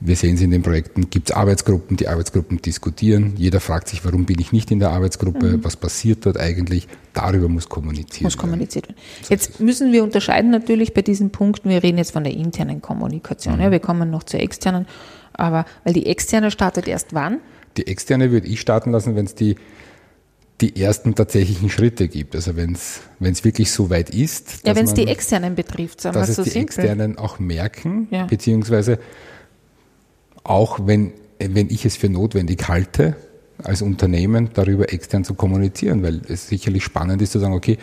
wir 0.00 0.16
sehen 0.16 0.36
es 0.36 0.40
in 0.40 0.50
den 0.50 0.62
Projekten, 0.62 1.10
gibt 1.10 1.30
es 1.30 1.36
Arbeitsgruppen, 1.36 1.98
die 1.98 2.08
Arbeitsgruppen 2.08 2.62
diskutieren. 2.62 3.34
Jeder 3.36 3.60
fragt 3.60 3.88
sich, 3.88 4.02
warum 4.04 4.24
bin 4.24 4.38
ich 4.40 4.50
nicht 4.50 4.70
in 4.70 4.78
der 4.78 4.90
Arbeitsgruppe, 4.90 5.58
mhm. 5.58 5.64
was 5.64 5.76
passiert 5.76 6.24
dort 6.24 6.38
eigentlich. 6.38 6.88
Darüber 7.12 7.48
muss 7.48 7.68
kommuniziert 7.68 8.22
muss 8.22 8.34
werden. 8.34 8.40
kommuniziert 8.40 8.88
werden. 8.88 8.98
Jetzt 9.28 9.60
müssen 9.60 9.92
wir 9.92 10.02
unterscheiden 10.02 10.50
natürlich 10.50 10.94
bei 10.94 11.02
diesen 11.02 11.30
Punkten, 11.30 11.68
wir 11.68 11.82
reden 11.82 11.98
jetzt 11.98 12.12
von 12.12 12.24
der 12.24 12.32
internen 12.32 12.80
Kommunikation, 12.80 13.56
mhm. 13.56 13.60
ja, 13.60 13.70
wir 13.70 13.80
kommen 13.80 14.10
noch 14.10 14.22
zur 14.22 14.40
externen, 14.40 14.86
aber 15.34 15.66
weil 15.84 15.92
die 15.92 16.06
externe 16.06 16.50
startet 16.50 16.88
erst 16.88 17.12
wann? 17.12 17.38
Die 17.76 17.86
externe 17.86 18.30
würde 18.30 18.46
ich 18.46 18.60
starten 18.60 18.92
lassen, 18.92 19.16
wenn 19.16 19.26
es 19.26 19.34
die, 19.34 19.56
die 20.62 20.80
ersten 20.80 21.14
tatsächlichen 21.14 21.68
Schritte 21.68 22.08
gibt. 22.08 22.34
Also 22.34 22.56
wenn 22.56 22.72
es 22.72 23.44
wirklich 23.44 23.70
so 23.70 23.90
weit 23.90 24.10
ist. 24.10 24.66
Ja, 24.66 24.74
wenn 24.74 24.86
es 24.86 24.94
die 24.94 25.06
externen 25.06 25.54
betrifft, 25.54 26.00
sagen 26.00 26.16
wir 26.16 26.24
so 26.24 26.42
die 26.42 26.50
simpel. 26.50 26.84
externen 26.84 27.18
auch 27.18 27.38
merken, 27.38 28.08
ja. 28.10 28.24
beziehungsweise 28.24 28.98
auch 30.44 30.80
wenn, 30.86 31.12
wenn 31.38 31.68
ich 31.70 31.84
es 31.84 31.96
für 31.96 32.08
notwendig 32.08 32.68
halte, 32.68 33.16
als 33.62 33.82
Unternehmen 33.82 34.50
darüber 34.54 34.92
extern 34.92 35.24
zu 35.24 35.34
kommunizieren, 35.34 36.02
weil 36.02 36.22
es 36.28 36.48
sicherlich 36.48 36.84
spannend 36.84 37.20
ist 37.22 37.32
zu 37.32 37.38
sagen, 37.38 37.54
okay, 37.54 37.78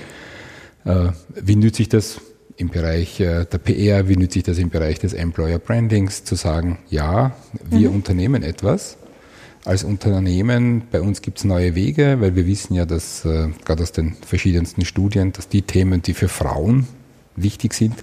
äh, 0.86 1.10
wie 1.36 1.56
nütze 1.56 1.84
ich 1.84 1.90
das 1.90 2.20
im 2.58 2.70
Bereich 2.70 3.20
äh, 3.20 3.46
der 3.46 3.58
PR, 3.60 4.08
wie 4.08 4.18
nütze 4.18 4.40
ich 4.40 4.46
das 4.46 4.58
im 4.58 4.70
Bereich 4.70 5.00
des 5.00 5.14
Employer 5.14 5.60
Brandings, 5.60 6.24
zu 6.24 6.36
sagen, 6.36 6.80
ja, 6.90 7.36
wir 7.70 7.90
mhm. 7.90 7.96
unternehmen 7.98 8.44
etwas. 8.44 8.98
Als 9.66 9.84
Unternehmen, 9.84 10.84
bei 10.92 11.02
uns 11.02 11.22
gibt 11.22 11.40
es 11.40 11.44
neue 11.44 11.76
Wege, 11.76 12.18
weil 12.22 12.36
wir 12.36 12.48
wissen 12.48 12.74
ja, 12.74 12.86
dass 12.86 13.26
äh, 13.26 13.50
gerade 13.66 13.84
aus 13.84 13.92
den 13.92 14.16
verschiedensten 14.26 14.86
Studien, 14.86 15.34
dass 15.34 15.50
die 15.50 15.62
Themen, 15.62 16.02
die 16.02 16.14
für 16.14 16.30
Frauen 16.30 16.88
wichtig 17.36 17.74
sind, 17.74 17.96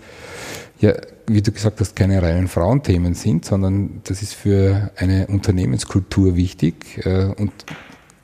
ja, 0.81 0.93
wie 1.27 1.43
du 1.43 1.53
gesagt 1.53 1.81
hast, 1.81 1.97
keine 1.97 2.23
reinen 2.23 2.49
Frauenthemen 2.49 3.15
sind, 3.15 3.45
sondern 3.45 4.01
das 4.05 4.23
ist 4.23 4.35
für 4.35 4.91
eine 4.97 5.27
Unternehmenskultur 5.29 6.37
wichtig 6.37 7.05
äh, 7.07 7.27
und 7.37 7.53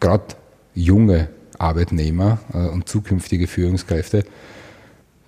gerade 0.01 0.35
junge 0.75 1.29
Arbeitnehmer 1.59 2.39
äh, 2.53 2.59
und 2.59 2.89
zukünftige 2.89 3.47
Führungskräfte 3.47 4.25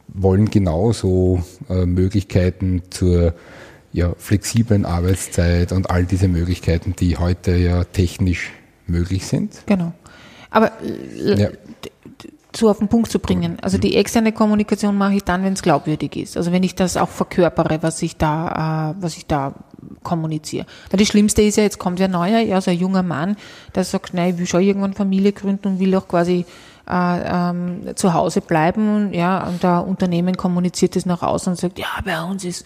wollen 0.09 0.51
genauso 0.51 1.43
äh, 1.71 1.87
Möglichkeiten 1.87 2.83
zur 2.91 3.35
ja, 3.93 4.15
flexiblen 4.19 4.85
Arbeitszeit 4.85 5.73
und 5.73 5.91
all 5.91 6.05
diese 6.05 6.29
Möglichkeiten, 6.29 6.95
die 6.99 7.17
heute 7.17 7.57
ja 7.57 7.85
technisch 7.85 8.51
möglich 8.87 9.27
sind. 9.27 9.63
Genau. 9.67 9.93
Aber 10.51 10.73
ja 11.17 11.49
so 12.55 12.69
auf 12.69 12.79
den 12.79 12.89
Punkt 12.89 13.11
zu 13.11 13.19
bringen. 13.19 13.59
Also 13.63 13.79
die 13.79 13.97
externe 13.97 14.33
Kommunikation 14.33 14.97
mache 14.97 15.15
ich 15.15 15.25
dann, 15.25 15.43
wenn 15.45 15.55
es 15.55 15.63
glaubwürdig 15.63 16.17
ist. 16.17 16.37
Also 16.37 16.53
wenn 16.53 16.63
ich 16.63 16.75
das 16.75 16.97
auch 16.97 17.09
verkörpere, 17.09 17.83
was 17.83 18.03
ich 18.03 18.17
da, 18.17 18.93
äh, 18.93 19.03
was 19.03 19.17
ich 19.17 19.27
da 19.27 19.55
kommuniziere. 20.03 20.67
Weil 20.91 20.99
das 20.99 21.09
Schlimmste 21.09 21.43
ist 21.43 21.57
ja, 21.57 21.63
jetzt 21.63 21.79
kommt 21.79 21.99
ja 22.01 22.09
neuer, 22.09 22.41
ja, 22.41 22.61
so 22.61 22.71
ein 22.71 22.79
junger 22.79 23.03
Mann, 23.03 23.37
der 23.75 23.85
sagt, 23.85 24.15
nein, 24.15 24.35
ich 24.35 24.39
will 24.39 24.47
schon 24.47 24.63
irgendwann 24.63 24.95
Familie 24.95 25.33
gründen 25.33 25.69
und 25.69 25.81
will 25.81 25.95
auch 25.95 26.09
quasi 26.09 26.45
äh, 26.89 27.51
ähm, 27.51 27.83
zu 27.95 28.13
Hause 28.13 28.41
bleiben, 28.41 29.13
ja, 29.13 29.47
und 29.47 29.63
der 29.63 29.87
Unternehmen 29.87 30.37
kommuniziert 30.37 30.97
das 30.97 31.07
nach 31.07 31.23
außen 31.23 31.53
und 31.53 31.59
sagt, 31.59 31.79
ja, 31.79 31.87
bei 32.05 32.21
uns 32.23 32.45
ist 32.45 32.65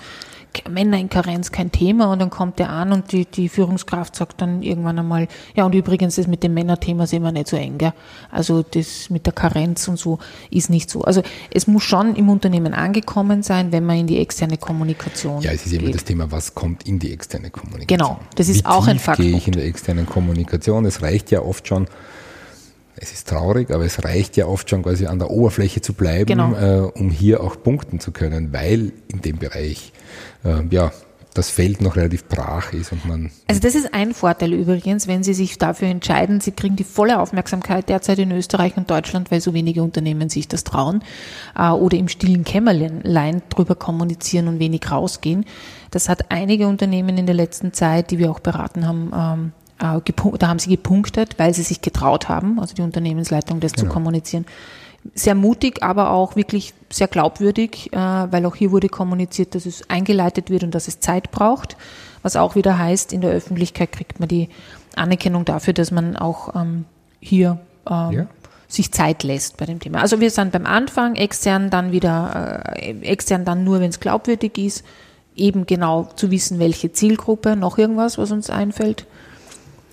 Männer 0.68 0.98
in 0.98 1.08
Karenz 1.08 1.52
kein 1.52 1.72
Thema 1.72 2.12
und 2.12 2.18
dann 2.20 2.30
kommt 2.30 2.58
der 2.58 2.70
an 2.70 2.92
und 2.92 3.12
die, 3.12 3.24
die 3.26 3.48
Führungskraft 3.48 4.16
sagt 4.16 4.40
dann 4.40 4.62
irgendwann 4.62 4.98
einmal, 4.98 5.28
ja 5.54 5.64
und 5.64 5.74
übrigens 5.74 6.16
das 6.16 6.26
mit 6.26 6.42
dem 6.42 6.54
Männerthema 6.54 7.06
sind 7.06 7.22
wir 7.22 7.32
nicht 7.32 7.48
so 7.48 7.56
eng, 7.56 7.78
gell? 7.78 7.92
also 8.30 8.62
das 8.62 9.10
mit 9.10 9.26
der 9.26 9.32
Karenz 9.32 9.88
und 9.88 9.98
so 9.98 10.18
ist 10.50 10.70
nicht 10.70 10.90
so. 10.90 11.02
Also 11.02 11.22
es 11.52 11.66
muss 11.66 11.82
schon 11.82 12.16
im 12.16 12.28
Unternehmen 12.28 12.74
angekommen 12.74 13.42
sein, 13.42 13.72
wenn 13.72 13.84
man 13.84 13.98
in 13.98 14.06
die 14.06 14.18
externe 14.18 14.56
Kommunikation 14.58 15.42
Ja, 15.42 15.52
es 15.52 15.66
ist 15.66 15.72
immer 15.72 15.90
das 15.90 16.04
Thema, 16.04 16.30
was 16.30 16.54
kommt 16.54 16.86
in 16.86 16.98
die 16.98 17.12
externe 17.12 17.50
Kommunikation. 17.50 17.98
Genau, 17.98 18.20
das 18.34 18.48
ist 18.48 18.64
Wie 18.64 18.66
auch 18.66 18.86
ein 18.86 18.98
Faktor. 18.98 19.24
gehe 19.24 19.36
ich 19.36 19.46
in 19.46 19.52
der 19.52 19.64
externen 19.66 20.06
Kommunikation? 20.06 20.84
Es 20.84 21.02
reicht 21.02 21.30
ja 21.30 21.42
oft 21.42 21.66
schon, 21.68 21.86
es 22.96 23.12
ist 23.12 23.28
traurig, 23.28 23.70
aber 23.70 23.84
es 23.84 24.04
reicht 24.04 24.36
ja 24.36 24.46
oft 24.46 24.68
schon 24.70 24.82
quasi 24.82 25.06
an 25.06 25.18
der 25.18 25.30
Oberfläche 25.30 25.80
zu 25.80 25.92
bleiben, 25.92 26.26
Genau. 26.26 26.54
äh, 26.54 26.90
um 26.94 27.10
hier 27.10 27.42
auch 27.42 27.62
punkten 27.62 28.00
zu 28.00 28.12
können, 28.12 28.52
weil 28.52 28.92
in 29.08 29.22
dem 29.22 29.38
Bereich 29.38 29.92
äh, 30.44 30.62
ja 30.70 30.92
das 31.34 31.50
Feld 31.50 31.82
noch 31.82 31.96
relativ 31.96 32.24
brach 32.24 32.72
ist 32.72 32.92
und 32.92 33.04
man 33.04 33.30
Also 33.46 33.60
das 33.60 33.74
ist 33.74 33.92
ein 33.92 34.14
Vorteil 34.14 34.54
übrigens, 34.54 35.06
wenn 35.06 35.22
Sie 35.22 35.34
sich 35.34 35.58
dafür 35.58 35.88
entscheiden, 35.88 36.40
Sie 36.40 36.52
kriegen 36.52 36.76
die 36.76 36.84
volle 36.84 37.20
Aufmerksamkeit 37.20 37.88
derzeit 37.88 38.18
in 38.18 38.32
Österreich 38.32 38.76
und 38.76 38.90
Deutschland, 38.90 39.30
weil 39.30 39.40
so 39.42 39.52
wenige 39.52 39.82
Unternehmen 39.82 40.30
sich 40.30 40.48
das 40.48 40.64
trauen 40.64 41.02
äh, 41.58 41.68
oder 41.68 41.98
im 41.98 42.08
stillen 42.08 42.44
Kämmerlein 42.44 43.42
drüber 43.50 43.74
kommunizieren 43.74 44.48
und 44.48 44.58
wenig 44.60 44.90
rausgehen. 44.90 45.44
Das 45.90 46.08
hat 46.08 46.30
einige 46.30 46.68
Unternehmen 46.68 47.18
in 47.18 47.26
der 47.26 47.34
letzten 47.34 47.72
Zeit, 47.74 48.10
die 48.10 48.18
wir 48.18 48.30
auch 48.30 48.40
beraten 48.40 48.86
haben, 48.86 49.12
ähm, 49.14 49.52
äh, 49.52 49.65
da 49.78 50.48
haben 50.48 50.58
sie 50.58 50.70
gepunktet, 50.70 51.38
weil 51.38 51.52
sie 51.54 51.62
sich 51.62 51.80
getraut 51.82 52.28
haben, 52.28 52.58
also 52.60 52.74
die 52.74 52.82
Unternehmensleitung, 52.82 53.60
das 53.60 53.72
zu 53.72 53.82
Genau. 53.82 53.92
kommunizieren. 53.94 54.46
Sehr 55.14 55.34
mutig, 55.34 55.82
aber 55.82 56.10
auch 56.10 56.34
wirklich 56.34 56.74
sehr 56.90 57.06
glaubwürdig, 57.08 57.92
äh, 57.92 57.96
weil 57.96 58.44
auch 58.46 58.56
hier 58.56 58.72
wurde 58.72 58.88
kommuniziert, 58.88 59.54
dass 59.54 59.66
es 59.66 59.88
eingeleitet 59.88 60.50
wird 60.50 60.64
und 60.64 60.74
dass 60.74 60.88
es 60.88 60.98
Zeit 61.00 61.30
braucht. 61.30 61.76
Was 62.22 62.34
auch 62.36 62.56
wieder 62.56 62.76
heißt, 62.78 63.12
in 63.12 63.20
der 63.20 63.30
Öffentlichkeit 63.30 63.92
kriegt 63.92 64.18
man 64.18 64.28
die 64.28 64.48
Anerkennung 64.96 65.44
dafür, 65.44 65.74
dass 65.74 65.90
man 65.92 66.16
auch 66.16 66.56
ähm, 66.56 66.86
hier 67.20 67.58
ähm, 67.88 68.10
Ja. 68.10 68.26
sich 68.66 68.90
Zeit 68.90 69.22
lässt 69.22 69.58
bei 69.58 69.66
dem 69.66 69.78
Thema. 69.78 70.00
Also 70.00 70.18
wir 70.20 70.30
sind 70.30 70.50
beim 70.50 70.66
Anfang, 70.66 71.14
extern 71.14 71.70
dann 71.70 71.92
wieder, 71.92 72.64
äh, 72.76 72.90
extern 73.02 73.44
dann 73.44 73.62
nur, 73.62 73.78
wenn 73.80 73.90
es 73.90 74.00
glaubwürdig 74.00 74.58
ist, 74.58 74.84
eben 75.36 75.66
genau 75.66 76.08
zu 76.16 76.30
wissen, 76.32 76.58
welche 76.58 76.90
Zielgruppe, 76.92 77.54
noch 77.54 77.78
irgendwas, 77.78 78.18
was 78.18 78.32
uns 78.32 78.50
einfällt. 78.50 79.06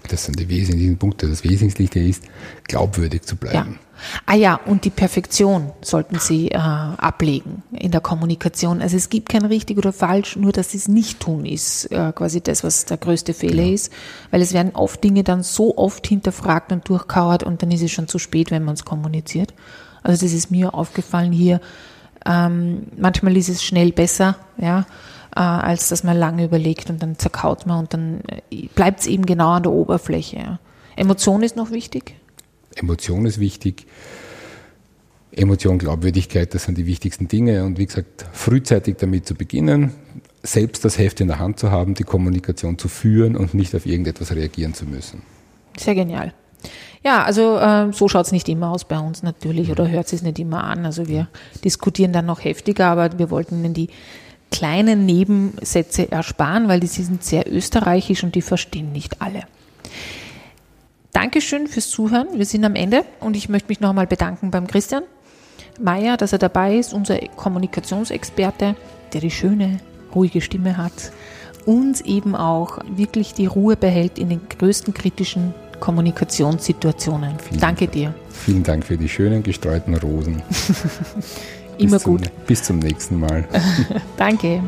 Das 0.09 0.25
sind 0.25 0.39
die 0.39 0.49
wesentlichen 0.49 0.97
Punkte. 0.97 1.27
Das 1.27 1.43
Wesentliche 1.43 1.99
ist, 1.99 2.23
glaubwürdig 2.67 3.23
zu 3.23 3.35
Ja. 3.35 3.39
bleiben. 3.51 3.79
Ah 4.25 4.35
ja, 4.35 4.55
und 4.65 4.83
die 4.83 4.89
Perfektion 4.89 5.71
sollten 5.81 6.19
Sie 6.19 6.49
äh, 6.49 6.57
ablegen 6.57 7.63
in 7.71 7.91
der 7.91 8.01
Kommunikation. 8.01 8.81
Also 8.81 8.97
es 8.97 9.09
gibt 9.09 9.29
kein 9.29 9.45
richtig 9.45 9.77
oder 9.77 9.93
falsch, 9.93 10.35
nur 10.35 10.51
dass 10.51 10.71
Sie 10.71 10.77
es 10.77 10.87
nicht 10.89 11.21
tun, 11.21 11.45
ist 11.45 11.85
äh, 11.91 12.11
quasi 12.13 12.41
das, 12.41 12.63
was 12.65 12.83
der 12.85 12.97
größte 12.97 13.33
Fehler 13.33 13.63
ist. 13.65 13.93
Weil 14.31 14.41
es 14.41 14.51
werden 14.51 14.71
oft 14.75 15.01
Dinge 15.03 15.23
dann 15.23 15.41
so 15.43 15.77
oft 15.77 16.05
hinterfragt 16.05 16.71
und 16.73 16.87
durchkauert 16.89 17.43
und 17.43 17.61
dann 17.61 17.71
ist 17.71 17.81
es 17.81 17.91
schon 17.91 18.07
zu 18.09 18.19
spät, 18.19 18.51
wenn 18.51 18.63
man 18.65 18.73
es 18.73 18.83
kommuniziert. 18.83 19.53
Also 20.01 20.25
das 20.25 20.33
ist 20.33 20.51
mir 20.51 20.73
aufgefallen 20.73 21.31
hier. 21.31 21.61
Ähm, 22.25 22.87
manchmal 22.97 23.37
ist 23.37 23.49
es 23.49 23.63
schnell 23.63 23.91
besser, 23.91 24.37
ja, 24.57 24.85
äh, 25.35 25.39
als 25.39 25.89
dass 25.89 26.03
man 26.03 26.17
lange 26.17 26.45
überlegt 26.45 26.89
und 26.89 27.01
dann 27.01 27.17
zerkaut 27.17 27.65
man 27.65 27.79
und 27.79 27.93
dann 27.93 28.21
bleibt 28.75 29.01
es 29.01 29.07
eben 29.07 29.25
genau 29.25 29.49
an 29.49 29.63
der 29.63 29.71
Oberfläche. 29.71 30.37
Ja. 30.37 30.59
Emotion 30.95 31.43
ist 31.43 31.55
noch 31.55 31.71
wichtig. 31.71 32.15
Emotion 32.75 33.25
ist 33.25 33.39
wichtig. 33.39 33.85
Emotion, 35.31 35.79
Glaubwürdigkeit, 35.79 36.53
das 36.53 36.63
sind 36.65 36.77
die 36.77 36.85
wichtigsten 36.85 37.27
Dinge. 37.27 37.63
Und 37.63 37.79
wie 37.79 37.87
gesagt, 37.87 38.25
frühzeitig 38.33 38.97
damit 38.97 39.25
zu 39.25 39.33
beginnen, 39.33 39.91
selbst 40.43 40.85
das 40.85 40.97
Heft 40.97 41.21
in 41.21 41.27
der 41.27 41.39
Hand 41.39 41.59
zu 41.59 41.71
haben, 41.71 41.95
die 41.95 42.03
Kommunikation 42.03 42.77
zu 42.77 42.87
führen 42.87 43.35
und 43.35 43.53
nicht 43.53 43.73
auf 43.75 43.85
irgendetwas 43.85 44.35
reagieren 44.35 44.73
zu 44.73 44.85
müssen. 44.85 45.23
Sehr 45.77 45.95
genial. 45.95 46.33
Ja, 47.03 47.23
also 47.23 47.57
äh, 47.57 47.91
so 47.91 48.07
schaut's 48.07 48.31
nicht 48.31 48.47
immer 48.47 48.71
aus 48.71 48.85
bei 48.85 48.99
uns 48.99 49.23
natürlich 49.23 49.71
oder 49.71 49.89
hört 49.89 50.11
es 50.13 50.21
nicht 50.21 50.39
immer 50.39 50.63
an. 50.63 50.85
Also 50.85 51.07
wir 51.07 51.27
diskutieren 51.63 52.13
dann 52.13 52.25
noch 52.25 52.43
heftiger, 52.43 52.87
aber 52.87 53.17
wir 53.17 53.29
wollten 53.29 53.63
Ihnen 53.63 53.73
die 53.73 53.89
kleinen 54.53 55.07
Nebensätze 55.07 56.11
ersparen, 56.11 56.67
weil 56.67 56.79
die 56.79 56.87
sind 56.87 57.23
sehr 57.23 57.51
österreichisch 57.51 58.23
und 58.23 58.35
die 58.35 58.43
verstehen 58.43 58.91
nicht 58.91 59.19
alle. 59.19 59.43
Dankeschön 61.11 61.67
fürs 61.67 61.89
Zuhören. 61.89 62.27
Wir 62.35 62.45
sind 62.45 62.63
am 62.63 62.75
Ende 62.75 63.03
und 63.19 63.35
ich 63.35 63.49
möchte 63.49 63.69
mich 63.69 63.81
noch 63.81 63.89
einmal 63.89 64.07
bedanken 64.07 64.51
beim 64.51 64.67
Christian 64.67 65.03
Mayer, 65.81 66.17
dass 66.17 66.33
er 66.33 66.37
dabei 66.37 66.77
ist, 66.77 66.93
unser 66.93 67.17
Kommunikationsexperte, 67.35 68.75
der 69.11 69.21
die 69.21 69.31
schöne, 69.31 69.79
ruhige 70.13 70.39
Stimme 70.39 70.77
hat 70.77 71.11
und 71.65 72.05
eben 72.05 72.35
auch 72.35 72.77
wirklich 72.95 73.33
die 73.33 73.47
Ruhe 73.47 73.75
behält 73.75 74.19
in 74.19 74.29
den 74.29 74.41
größten 74.47 74.93
kritischen 74.93 75.55
Kommunikationssituationen. 75.79 77.39
Vielen 77.39 77.59
Danke 77.59 77.87
dir. 77.87 78.13
Vielen 78.29 78.63
Dank 78.63 78.85
für 78.85 78.97
die 78.97 79.09
schönen 79.09 79.41
gestreuten 79.41 79.95
Rosen. 79.95 80.43
Immer 81.83 81.93
bis 81.93 82.03
zum, 82.03 82.17
gut. 82.17 82.31
Bis 82.47 82.63
zum 82.63 82.79
nächsten 82.79 83.19
Mal. 83.19 83.47
Danke. 84.17 84.63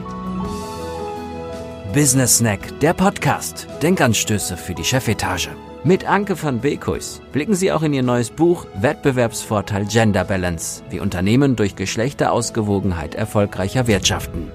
Business 1.93 2.37
Snack, 2.37 2.79
der 2.81 2.93
Podcast. 2.93 3.67
Denkanstöße 3.81 4.57
für 4.57 4.73
die 4.73 4.83
Chefetage. 4.83 5.49
Mit 5.85 6.09
Anke 6.09 6.41
van 6.41 6.59
Beekhuis 6.59 7.21
blicken 7.31 7.55
Sie 7.55 7.71
auch 7.71 7.83
in 7.83 7.93
Ihr 7.93 8.03
neues 8.03 8.31
Buch 8.31 8.65
Wettbewerbsvorteil 8.81 9.85
Gender 9.85 10.25
Balance, 10.25 10.83
wie 10.89 10.99
Unternehmen 10.99 11.55
durch 11.55 11.75
Geschlechterausgewogenheit 11.75 13.15
erfolgreicher 13.15 13.87
wirtschaften. 13.87 14.51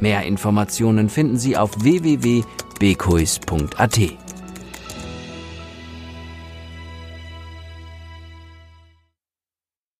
Mehr 0.00 0.22
Informationen 0.22 1.08
finden 1.08 1.38
Sie 1.38 1.56
auf 1.56 1.70
www.beekhuis.at. 1.82 4.00